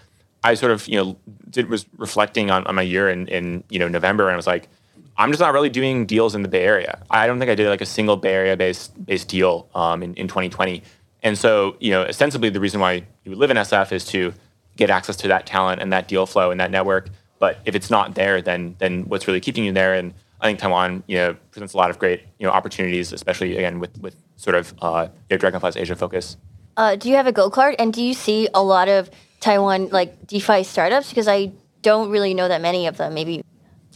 [0.44, 1.18] I sort of you know
[1.50, 4.48] did was reflecting on, on my year in in you know November, and I was
[4.48, 4.70] like,
[5.18, 7.02] I'm just not really doing deals in the Bay Area.
[7.10, 10.14] I don't think I did like a single Bay Area based based deal um, in
[10.14, 10.82] in 2020.
[11.22, 14.34] And so you know, ostensibly the reason why you live in SF is to
[14.78, 17.10] get access to that talent and that deal flow and that network.
[17.40, 19.94] But if it's not there, then then what's really keeping you there?
[19.94, 23.58] And I think Taiwan, you know, presents a lot of great you know opportunities, especially
[23.58, 26.38] again with with sort of uh, you know, Dragonfly's Asia focus.
[26.78, 27.76] Uh, do you have a gold card?
[27.78, 29.10] And do you see a lot of
[29.42, 31.10] Taiwan like DeFi startups?
[31.10, 33.14] Because I don't really know that many of them.
[33.14, 33.44] Maybe.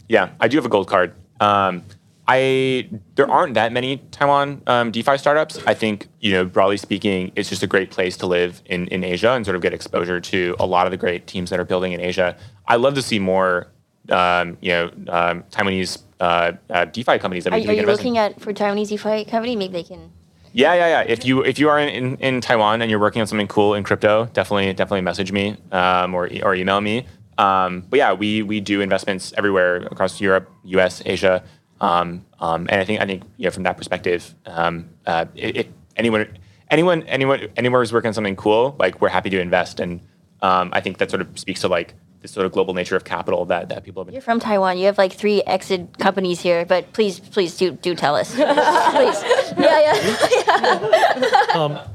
[0.08, 1.14] Yeah, I do have a gold card.
[1.40, 1.82] Um,
[2.26, 5.58] I there aren't that many Taiwan um, DeFi startups.
[5.66, 9.04] I think you know broadly speaking, it's just a great place to live in in
[9.04, 11.64] Asia and sort of get exposure to a lot of the great teams that are
[11.64, 12.36] building in Asia.
[12.66, 13.68] I love to see more
[14.10, 18.40] um, you know um, Taiwanese uh, uh, DeFi companies that Are, are you looking at
[18.40, 19.56] for Taiwanese DeFi company?
[19.56, 20.10] Maybe they can.
[20.52, 21.12] Yeah, yeah, yeah.
[21.12, 23.74] If you if you are in, in, in Taiwan and you're working on something cool
[23.74, 27.06] in crypto, definitely definitely message me um, or or email me.
[27.38, 31.42] Um, but yeah, we we do investments everywhere across Europe, U.S., Asia,
[31.80, 35.66] um, um, and I think I think you know from that perspective, um, uh, if,
[35.96, 36.28] anyone
[36.70, 40.00] anyone anyone anywhere who's working on something cool, like we're happy to invest, and
[40.40, 43.03] um, I think that sort of speaks to like this sort of global nature of
[43.03, 44.13] capital that that people have been.
[44.13, 44.77] You're from Taiwan.
[44.77, 48.35] You have like three exit companies here, but please, please do do tell us.
[48.35, 49.23] please.
[49.57, 49.93] Yeah,
[51.55, 51.85] yeah.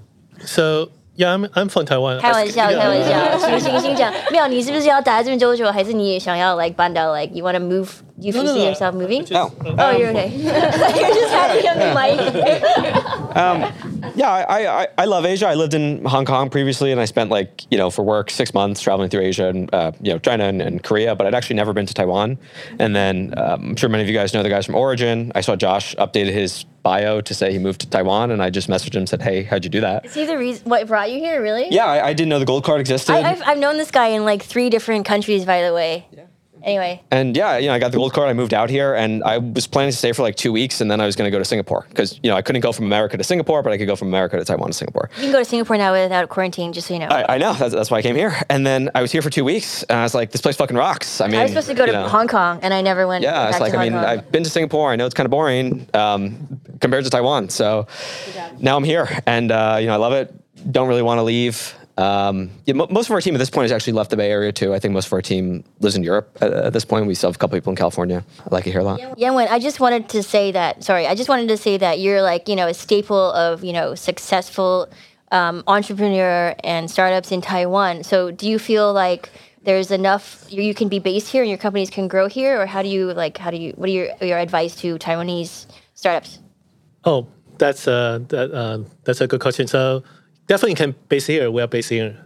[0.46, 2.20] So yeah, I'm I'm from Taiwan.
[2.20, 2.78] 开玩笑， Yeah.
[2.78, 7.88] 开玩笑，行行行讲，没有，你是不是要待在这边久久，还是你也想要 like 搬到 like you want to move?
[8.19, 8.69] do you No, no, see no.
[8.69, 9.21] yourself moving?
[9.21, 9.45] Just, No.
[9.65, 10.27] uh, Oh, you're okay.
[10.35, 13.75] you're just happy on the mic.
[14.15, 15.47] Yeah, I, I, I love Asia.
[15.47, 18.53] I lived in Hong Kong previously, and I spent like you know for work six
[18.53, 21.15] months traveling through Asia and uh, you know China and, and Korea.
[21.15, 22.37] But I'd actually never been to Taiwan.
[22.79, 25.31] And then um, I'm sure many of you guys know the guys from Origin.
[25.35, 28.67] I saw Josh updated his bio to say he moved to Taiwan, and I just
[28.67, 31.11] messaged him and said, "Hey, how'd you do that?" Is he the reason what brought
[31.11, 31.41] you here?
[31.41, 31.67] Really?
[31.69, 33.13] Yeah, I, I didn't know the gold card existed.
[33.13, 36.07] I, I've I've known this guy in like three different countries, by the way.
[36.11, 36.23] Yeah.
[36.63, 38.29] Anyway, and yeah, you know, I got the gold card.
[38.29, 40.91] I moved out here, and I was planning to stay for like two weeks, and
[40.91, 42.85] then I was going to go to Singapore because you know I couldn't go from
[42.85, 45.09] America to Singapore, but I could go from America to Taiwan to Singapore.
[45.17, 47.07] you can go to Singapore now without quarantine, just so you know.
[47.07, 49.29] I, I know that's, that's why I came here, and then I was here for
[49.29, 51.21] two weeks, and I was like, this place fucking rocks.
[51.21, 52.07] I mean, I was supposed to go to know.
[52.07, 53.23] Hong Kong, and I never went.
[53.23, 54.03] Yeah, it's like I mean, Kong.
[54.03, 54.91] I've been to Singapore.
[54.91, 57.49] I know it's kind of boring um, compared to Taiwan.
[57.49, 57.87] So
[58.59, 60.33] now I'm here, and uh, you know I love it.
[60.71, 61.73] Don't really want to leave.
[61.99, 64.31] Um, yeah, mo- most of our team at this point has actually left the Bay
[64.31, 64.73] Area too.
[64.73, 67.05] I think most of our team lives in Europe at, at this point.
[67.07, 68.23] We still have a couple people in California.
[68.39, 69.01] I like it here a lot.
[69.17, 70.81] Yenwen, I just wanted to say that.
[70.81, 73.73] Sorry, I just wanted to say that you're like you know a staple of you
[73.73, 74.87] know successful
[75.33, 78.05] um, entrepreneur and startups in Taiwan.
[78.05, 79.29] So do you feel like
[79.63, 82.65] there's enough you you can be based here and your companies can grow here, or
[82.65, 86.39] how do you like how do you what are your your advice to Taiwanese startups?
[87.03, 87.27] Oh,
[87.57, 89.67] that's a that, uh, that's a good question.
[89.67, 90.01] So
[90.49, 91.49] definitely can base here.
[91.51, 92.17] We are based here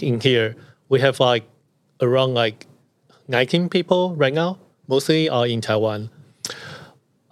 [0.00, 0.54] in here.
[0.90, 1.44] We have like
[2.00, 2.66] around like
[3.26, 4.58] 19 people right now.
[4.86, 6.10] Mostly are in Taiwan.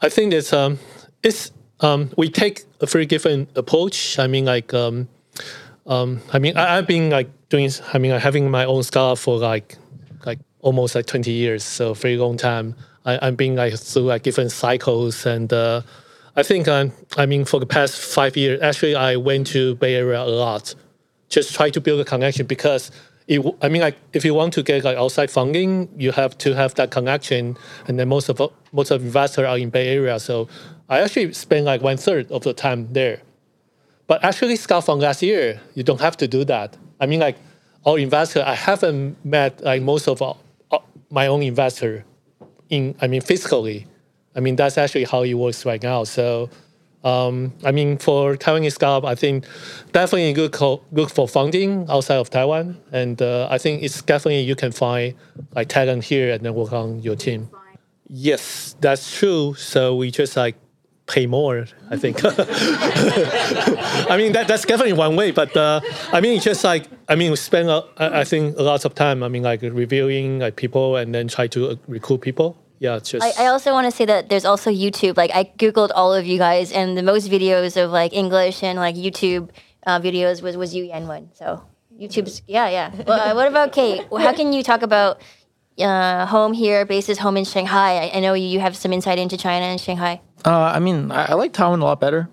[0.01, 0.79] I think it's um
[1.23, 4.19] it's um we take a very different approach.
[4.19, 5.09] I mean like um
[5.87, 9.19] um I mean I, I've been like doing I mean like having my own startup
[9.19, 9.77] for like
[10.25, 12.75] like almost like 20 years, so very long time.
[13.05, 15.83] I, I've been like through like different cycles and uh,
[16.39, 19.97] I think um, I mean for the past five years, actually I went to Bay
[19.97, 20.73] Area a lot,
[21.29, 22.93] just try to build a connection because
[23.27, 26.55] it, I mean like if you want to get like outside funding, you have to
[26.55, 27.59] have that connection,
[27.89, 30.47] and then most of most of investors are in Bay Area, so
[30.89, 33.21] I actually spend like one third of the time there.
[34.07, 36.77] But actually, Scout from last year, you don't have to do that.
[37.01, 37.37] I mean, like
[37.83, 40.37] all investor, I haven't met like most of our,
[40.71, 40.79] uh,
[41.11, 42.05] my own investor
[42.71, 43.89] in, I mean, physically.
[44.39, 46.05] I mean, that's actually how it works right now.
[46.05, 46.49] So
[47.05, 49.47] Um, I mean, for Taiwanese startup, I think
[49.93, 54.43] definitely good co- good for funding outside of Taiwan, and uh, I think it's definitely
[54.51, 55.15] you can find
[55.57, 57.41] like talent here and then work on your team.
[58.09, 59.55] Yes, that's true.
[59.55, 60.57] So we just like
[61.07, 61.67] pay more.
[61.95, 62.17] I think.
[64.13, 65.81] I mean that that's definitely one way, but uh,
[66.13, 68.95] I mean just like I mean we spend a, I I think a lot of
[68.95, 69.23] time.
[69.23, 72.57] I mean like reviewing like people and then try to uh, recruit people.
[72.79, 73.39] Yeah, it's just.
[73.39, 75.17] I, I also want to say that there's also YouTube.
[75.17, 78.79] Like I googled all of you guys, and the most videos of like English and
[78.79, 79.51] like YouTube
[79.87, 81.65] uh, videos was was you Yan So
[81.99, 82.95] YouTube's yeah yeah.
[83.07, 84.07] Well, uh, what about Kate?
[84.11, 85.21] Well, How can you talk about
[85.79, 88.09] uh, home here, bases home in Shanghai?
[88.09, 90.21] I, I know you, you have some insight into China and Shanghai.
[90.45, 92.29] Uh, I mean, I, I like Taiwan a lot better,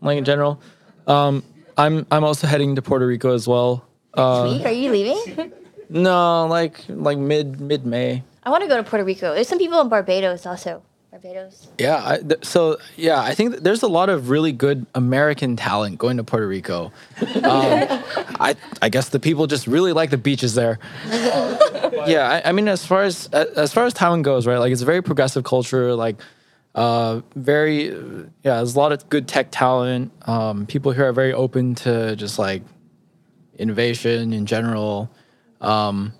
[0.00, 0.60] like in general.
[1.06, 1.42] Um,
[1.76, 3.84] I'm I'm also heading to Puerto Rico as well.
[4.14, 4.66] Uh, Week?
[4.66, 5.52] Are you leaving?
[5.88, 8.22] no, like like mid mid May.
[8.42, 9.34] I want to go to Puerto Rico.
[9.34, 10.82] There's some people in Barbados also.
[11.10, 11.68] Barbados.
[11.78, 12.02] Yeah.
[12.04, 15.98] I, th- so yeah, I think that there's a lot of really good American talent
[15.98, 16.92] going to Puerto Rico.
[17.20, 17.42] Um,
[18.40, 20.78] I I guess the people just really like the beaches there.
[21.10, 22.40] yeah.
[22.44, 24.58] I, I mean, as far as as far as Taiwan goes, right?
[24.58, 25.94] Like it's a very progressive culture.
[25.94, 26.16] Like
[26.76, 27.86] uh, very
[28.44, 28.56] yeah.
[28.56, 30.12] There's a lot of good tech talent.
[30.28, 32.62] Um, people here are very open to just like
[33.58, 35.10] innovation in general.
[35.60, 36.14] Um,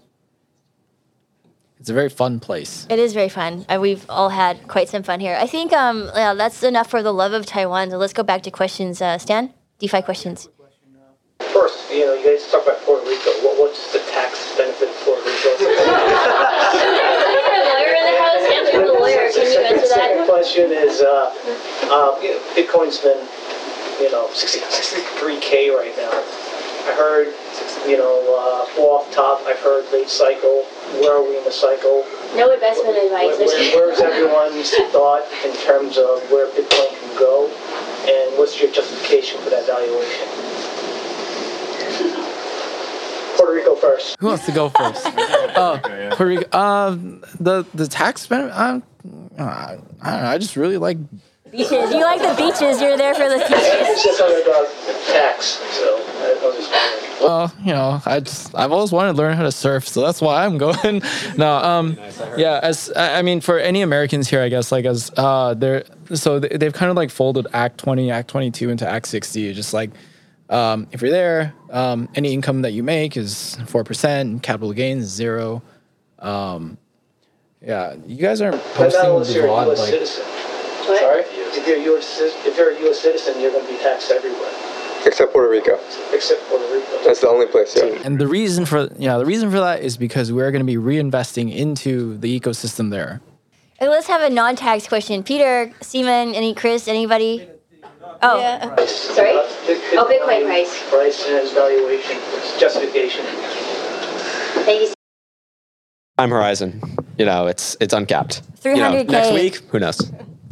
[1.80, 2.86] it's a very fun place.
[2.90, 3.64] It is very fun.
[3.68, 5.34] and we've all had quite some fun here.
[5.40, 7.90] I think um, yeah, that's enough for the love of Taiwan.
[7.90, 9.00] So let's go back to questions.
[9.00, 10.48] Uh, Stan, DeFi questions.
[11.40, 13.30] First, you know, you guys talk about Puerto Rico.
[13.40, 15.48] What, what's the tax benefit of Puerto Rico?
[17.64, 18.44] lawyer in the house.
[18.52, 19.32] Answer the lawyer.
[19.32, 20.28] Can you answer Second that?
[20.28, 21.32] question is, uh,
[21.88, 22.20] uh,
[22.52, 23.24] Bitcoin's been,
[24.04, 26.12] you know, 60, 63k right now.
[26.86, 27.28] I heard,
[27.88, 28.20] you know,
[28.76, 30.64] uh, off top, I've heard late cycle.
[31.00, 32.04] Where are we in the cycle?
[32.34, 33.38] No investment advice.
[33.38, 37.46] Where, where, where's everyone's thought in terms of where Bitcoin can go?
[38.08, 40.26] And what's your justification for that valuation?
[43.36, 44.16] Puerto Rico first.
[44.20, 45.06] Who wants to go first?
[45.56, 46.58] Oh, Puerto Rico.
[46.58, 48.56] Um, the the tax benefit.
[48.56, 48.82] Um,
[49.38, 50.28] uh, I don't know.
[50.28, 50.96] I just really like.
[51.50, 51.70] beaches.
[51.92, 52.80] You like the beaches.
[52.80, 53.50] You're there for the beaches.
[53.52, 54.66] It's just something about
[55.08, 55.98] tax, so
[56.40, 57.06] I I was just wondering.
[57.20, 60.20] Well, you know, I just I've always wanted to learn how to surf, so that's
[60.22, 61.02] why I'm going.
[61.36, 61.98] no, um,
[62.36, 62.60] yeah.
[62.62, 65.84] As I I mean, for any Americans here, I guess like as uh, they're
[66.14, 69.52] so they- they've kind of like folded Act 20, Act 22 into Act 60.
[69.52, 69.90] Just like
[70.48, 75.04] um, if you're there, um, any income that you make is four percent, capital gains
[75.04, 75.62] is zero.
[76.18, 76.78] Um,
[77.62, 79.76] yeah, you guys aren't But posting the you're a broad like.
[79.76, 80.24] citizen.
[80.84, 81.20] Sorry?
[81.20, 82.98] If you're a if you're a U.S.
[82.98, 84.50] citizen, you're going to be taxed everywhere,
[85.06, 85.78] Except Puerto Rico.
[86.12, 87.04] except Puerto Rico.
[87.04, 87.74] That's the only place.
[87.76, 87.84] Yeah.
[88.04, 90.76] And the reason for yeah, the reason for that is because we're going to be
[90.76, 93.20] reinvesting into the ecosystem there.
[93.78, 95.22] And let's have a non-tax question.
[95.22, 97.48] Peter, Simon, any Chris, anybody?
[98.22, 98.38] Oh,
[98.86, 99.30] sorry.
[99.30, 100.90] Uh, Bit- Oh, Bitcoin price.
[100.90, 102.18] Price and its valuation,
[102.58, 103.24] justification.
[104.64, 104.94] Thank you.
[106.18, 106.82] Time horizon,
[107.18, 108.42] you know, it's it's uncapped.
[108.64, 109.08] You know, 300K.
[109.08, 109.98] next week, who knows?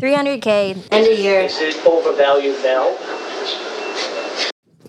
[0.01, 1.41] 300k end of year.
[1.41, 2.95] Is it overvalued now?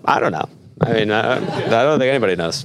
[0.04, 0.48] I don't know.
[0.80, 1.38] I mean, I, I
[1.84, 2.64] don't think anybody knows.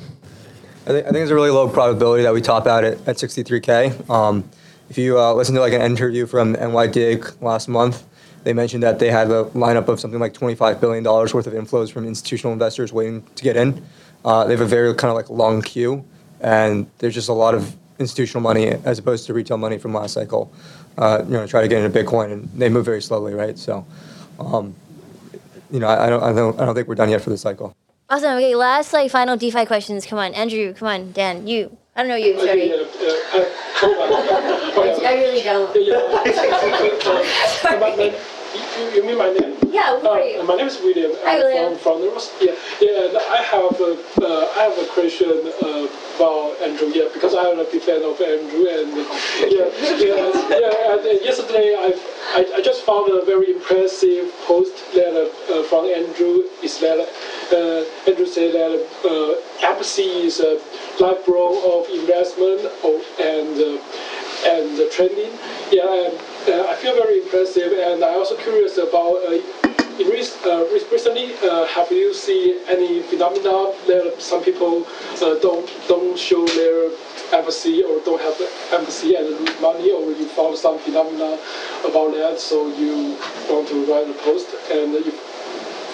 [0.85, 3.17] I think, I think it's a really low probability that we top out at, at
[3.17, 4.09] 63K.
[4.09, 4.49] Um,
[4.89, 8.05] if you uh, listen to like an interview from NYDIG last month,
[8.43, 11.91] they mentioned that they have a lineup of something like $25 billion worth of inflows
[11.91, 13.83] from institutional investors waiting to get in.
[14.23, 16.05] Uh, they have a very kind of like long queue,
[16.41, 20.13] and there's just a lot of institutional money as opposed to retail money from last
[20.13, 20.53] cycle.
[20.97, 23.57] Uh, you know, try to get into Bitcoin, and they move very slowly, right?
[23.57, 23.85] So,
[24.39, 24.75] um,
[25.71, 27.37] you know, I, I don't, I don't, I don't think we're done yet for the
[27.37, 27.75] cycle.
[28.09, 28.37] Awesome.
[28.37, 30.05] Okay, last like final DeFi questions.
[30.05, 30.73] Come on, Andrew.
[30.73, 31.47] Come on, Dan.
[31.47, 31.75] You.
[31.95, 32.39] I don't know you.
[32.39, 32.71] Sorry.
[32.71, 32.75] I
[35.21, 35.73] really don't.
[37.61, 38.15] Sorry.
[38.55, 39.55] You, you mean my name?
[39.69, 39.99] Yeah.
[39.99, 40.39] Who are you?
[40.39, 41.11] Uh, my name is William.
[41.23, 41.75] Hi, I'm William.
[41.75, 43.05] From, from the Ross- yeah, yeah.
[43.11, 43.91] And I have a,
[44.23, 46.87] uh, I have a question uh, about Andrew.
[46.95, 48.63] Yeah, because I am a big fan of Andrew.
[48.71, 48.95] And
[49.51, 50.93] yeah, yeah, yeah.
[50.95, 51.91] And, uh, yesterday I,
[52.39, 56.99] I I just found a very impressive post that uh, from Andrew is that
[57.51, 58.71] uh, Andrew said that
[59.03, 60.55] uh, AppC is a
[61.03, 63.55] lifelong of investment of, and.
[63.59, 63.81] Uh,
[64.45, 65.31] and the trending.
[65.71, 66.13] Yeah, and
[66.47, 69.23] uh, I feel very impressive, and I'm also curious about.
[69.25, 69.41] Uh,
[69.97, 74.85] uh, recently, uh, have you seen any phenomena that some people
[75.41, 76.91] don't don't show their
[77.31, 78.35] empathy or don't have
[78.73, 81.39] empathy and money, or you found some phenomena
[81.87, 83.17] about that, so you
[83.49, 84.93] want to write a post, and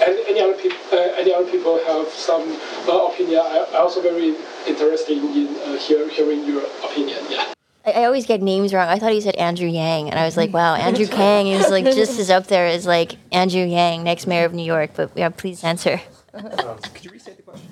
[0.01, 2.57] and any other people, uh, any other people have some
[2.89, 3.39] uh, opinion.
[3.39, 4.35] I, I also very
[4.67, 7.23] interested in uh, hear, hearing your opinion.
[7.29, 7.53] Yeah.
[7.85, 8.87] I, I always get names wrong.
[8.87, 11.85] I thought he said Andrew Yang, and I was like, wow, Andrew Kang is like
[11.95, 14.91] just as up there as like Andrew Yang, next mayor of New York.
[14.95, 16.01] But yeah, please answer.
[16.33, 17.67] Could you restate the question?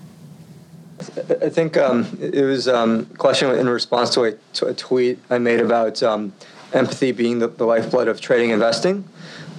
[1.42, 5.18] I think um, it was um, a question in response to a, to a tweet
[5.30, 6.34] I made about um,
[6.74, 9.08] empathy being the, the, lifeblood of trading investing.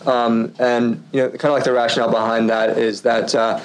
[0.07, 3.61] Um, and you know, kind of like the rationale behind that is that uh,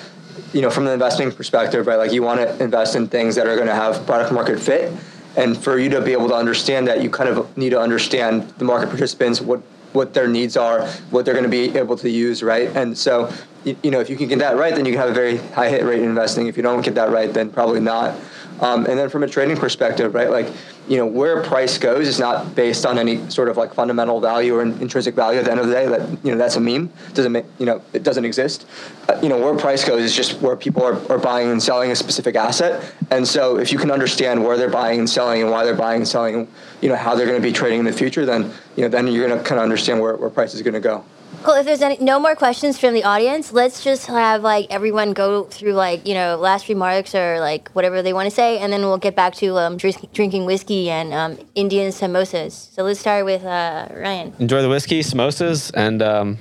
[0.54, 1.98] you know, from the investing perspective, right?
[1.98, 4.92] Like you want to invest in things that are going to have product market fit,
[5.38, 8.50] and for you to be able to understand that, you kind of need to understand
[8.58, 9.62] the market participants, what
[9.96, 12.68] what their needs are, what they're going to be able to use, right?
[12.76, 13.32] And so,
[13.64, 15.38] you, you know, if you can get that right, then you can have a very
[15.38, 16.48] high hit rate in investing.
[16.48, 18.14] If you don't get that right, then probably not.
[18.62, 20.48] Um, and then from a trading perspective, right, like
[20.88, 24.56] you know where price goes is not based on any sort of like fundamental value
[24.56, 25.40] or intrinsic value.
[25.40, 26.92] At the end of the day, that you know that's a meme.
[27.14, 28.66] Doesn't make, you know it doesn't exist.
[29.10, 31.92] Uh, you know where price goes is just where people are, are buying and selling
[31.92, 32.94] a specific asset.
[33.12, 36.02] And so if you can understand where they're buying and selling and why they're buying
[36.02, 36.48] and selling,
[36.82, 39.08] you know how they're going to be trading in the future, then you know then
[39.08, 41.04] you're going to kind of understand where, where price is going to go.
[41.46, 41.56] Cool.
[41.56, 45.44] If there's any, no more questions from the audience, let's just have like everyone go
[45.44, 48.82] through like you know last remarks or like whatever they want to say, and then
[48.82, 52.74] we'll get back to um, drink, drinking whiskey and um, Indian samosas.
[52.74, 54.34] So let's start with uh, Ryan.
[54.40, 56.40] Enjoy the whiskey, samosas, and um,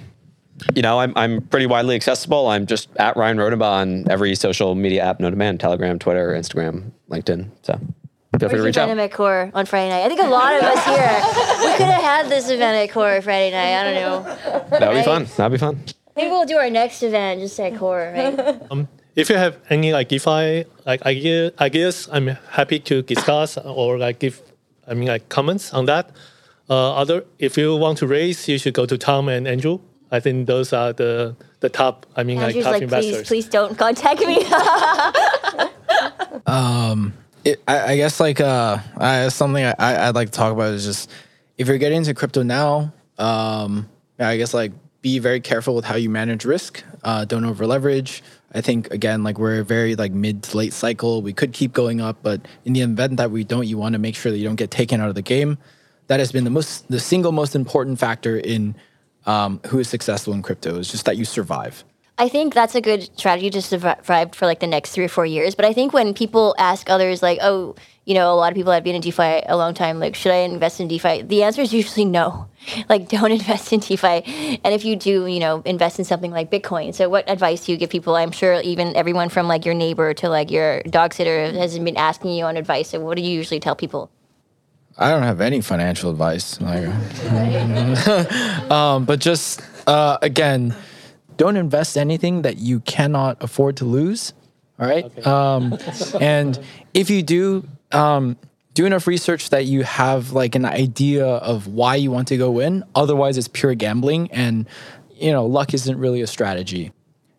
[0.75, 2.49] you know I'm I'm pretty widely accessible.
[2.49, 6.93] I'm just at Ryan Rodenbaugh on every social media app, no demand, Telegram, Twitter, Instagram,
[7.11, 7.51] LinkedIn.
[7.61, 7.79] So.
[8.39, 8.99] Feel free to reach out.
[8.99, 10.05] at Core on Friday night.
[10.05, 11.21] I think a lot of us here,
[11.65, 13.81] we could have had this event at Core Friday night.
[13.81, 14.23] I don't know.
[14.79, 15.27] That would be fun.
[15.37, 15.85] That would be fun.
[16.17, 18.61] Maybe we'll do our next event just at Core, right?
[18.71, 23.99] Um, if you have any like DeFi like idea, ideas, I'm happy to discuss or
[23.99, 24.43] like give,
[24.89, 26.11] I mean like comments on that.
[26.69, 29.81] Uh, other, if you want to raise, you should go to Tom and Andrew.
[30.11, 32.07] I think those are the the top.
[32.17, 33.17] I mean, Andrew's like top like, investors.
[33.17, 34.45] please, please don't contact me.
[36.47, 37.13] um,
[37.45, 40.85] it, I, I, guess like uh, I, something I, I'd like to talk about is
[40.85, 41.11] just
[41.59, 43.89] if you're getting into crypto now, um,
[44.19, 44.73] I guess like
[45.03, 46.83] be very careful with how you manage risk.
[47.03, 48.23] Uh, don't over leverage.
[48.55, 51.23] I think again, like we're very like mid to late cycle.
[51.23, 53.99] We could keep going up, but in the event that we don't, you want to
[53.99, 55.59] make sure that you don't get taken out of the game.
[56.07, 58.77] That has been the most, the single most important factor in
[59.27, 61.85] um, who is successful in crypto is just that you survive.
[62.17, 65.27] I think that's a good strategy to survive for like the next three or four
[65.27, 65.57] years.
[65.57, 68.73] But I think when people ask others, like, oh, you know, a lot of people
[68.73, 71.23] have been in DeFi a long time, like, should I invest in DeFi?
[71.23, 72.49] The answer is usually no.
[72.89, 74.59] Like, don't invest in DeFi.
[74.65, 76.95] And if you do, you know, invest in something like Bitcoin.
[76.95, 78.17] So, what advice do you give people?
[78.17, 81.97] I'm sure even everyone from like your neighbor to like your dog sitter has been
[81.97, 82.91] asking you on advice.
[82.91, 84.11] So, what do you usually tell people?
[84.97, 86.59] I don't have any financial advice.
[88.71, 90.75] Um, but just uh, again,
[91.37, 94.33] don't invest anything that you cannot afford to lose.
[94.79, 95.05] All right.
[95.05, 95.23] Okay.
[95.23, 95.79] Um,
[96.21, 96.59] and
[96.93, 98.37] if you do, um,
[98.75, 102.59] do enough research that you have like an idea of why you want to go
[102.59, 102.85] in.
[102.95, 104.69] Otherwise, it's pure gambling, and
[105.13, 106.93] you know, luck isn't really a strategy.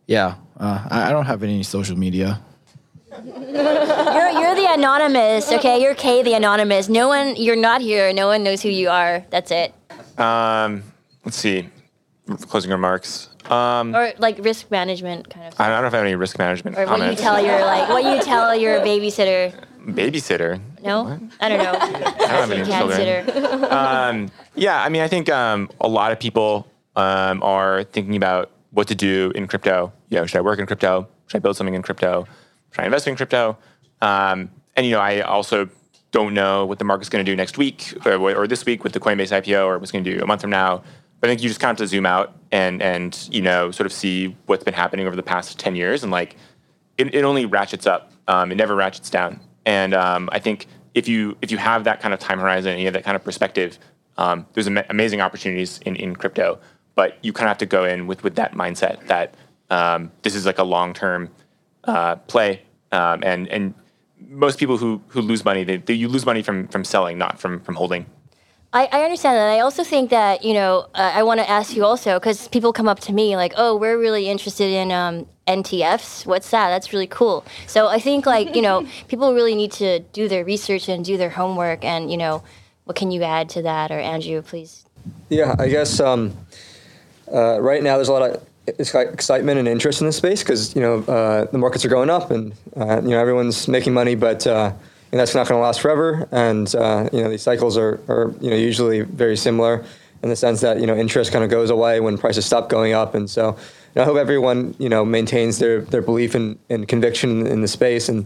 [0.08, 2.41] Yeah, uh, I, I don't have any social media.
[3.26, 5.82] you're, you're the anonymous, okay?
[5.82, 6.89] You're K the anonymous.
[6.89, 8.12] No one, you're not here.
[8.14, 9.26] No one knows who you are.
[9.30, 9.74] That's it.
[10.20, 10.84] Um,
[11.24, 11.70] let's see.
[12.48, 13.30] Closing remarks.
[13.52, 15.60] Um, or like risk management kind of.
[15.60, 16.78] I don't know if I have any risk management.
[16.78, 17.02] Or comments.
[17.02, 19.54] what you tell your like what you tell your babysitter.
[19.86, 20.60] Babysitter.
[20.84, 21.20] No, what?
[21.39, 21.78] I don't know.
[21.80, 23.64] I don't have any children.
[23.72, 28.52] um, yeah, I mean, I think um, a lot of people um, are thinking about
[28.72, 29.93] what to do in crypto.
[30.10, 31.08] You know, should I work in crypto?
[31.28, 32.28] Should I build something in crypto?
[32.72, 33.58] Should I invest in crypto?
[34.02, 35.70] Um, and you know, I also
[36.12, 38.93] don't know what the market's going to do next week or, or this week with
[38.93, 40.82] the Coinbase IPO, or what's going to do a month from now.
[41.26, 43.72] But I think you just kind of have to zoom out and and you know
[43.72, 46.36] sort of see what's been happening over the past ten years, and like
[47.00, 48.12] it, it only ratchets up.
[48.28, 49.40] Um, it never ratchets down.
[49.66, 52.80] And um, I think if you if you have that kind of time horizon and
[52.80, 53.80] you have that kind of perspective,
[54.20, 56.60] um, there's am- amazing opportunities in, in crypto.
[56.94, 59.34] But you kind of have to go in with with that mindset that
[59.72, 61.32] um, this is like a long term
[61.86, 62.62] uh, play,
[62.92, 63.74] um, and and
[64.30, 67.40] most people who who lose money, they, they, you lose money from from selling, not
[67.40, 68.06] from from holding.
[68.76, 69.48] I, I understand that.
[69.54, 72.74] I also think that, you know, uh, I want to ask you also, because people
[72.74, 76.26] come up to me like, oh, we're really interested in um, NTFs.
[76.26, 76.72] What's that?
[76.72, 77.46] That's really cool.
[77.68, 81.16] So I think, like, you know, people really need to do their research and do
[81.16, 81.86] their homework.
[81.86, 82.44] And, you know,
[82.84, 83.92] what can you add to that?
[83.92, 84.86] Or Andrew, please.
[85.30, 86.36] Yeah, I guess um,
[87.34, 88.44] uh, right now there's a lot of
[88.78, 92.30] excitement and interest in this space because, you know, uh, the markets are going up
[92.30, 94.74] and, uh, you know, everyone's making money, but uh,
[95.12, 96.28] and that's not going to last forever.
[96.32, 99.84] And uh, you know these cycles are, are you know usually very similar.
[100.24, 102.93] in the sense that you know interest kind of goes away when prices stop going
[102.93, 103.56] up, and so
[103.95, 108.10] I hope everyone you know maintains their their belief and, and conviction in the space,
[108.10, 108.26] and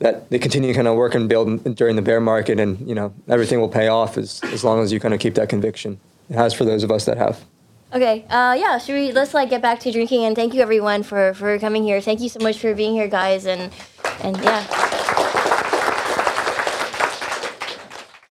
[0.00, 2.94] that they continue to kind of work and build during the bear market, and you
[2.94, 5.98] know everything will pay off as as long as you kind of keep that conviction.
[6.28, 7.44] It has for those of us that have.
[7.94, 8.24] Okay.
[8.28, 8.78] Uh, yeah.
[8.78, 9.12] Should we?
[9.12, 10.24] Let's like get back to drinking.
[10.24, 12.00] And thank you everyone for for coming here.
[12.00, 13.46] Thank you so much for being here, guys.
[13.46, 13.72] And
[14.20, 15.32] and yeah.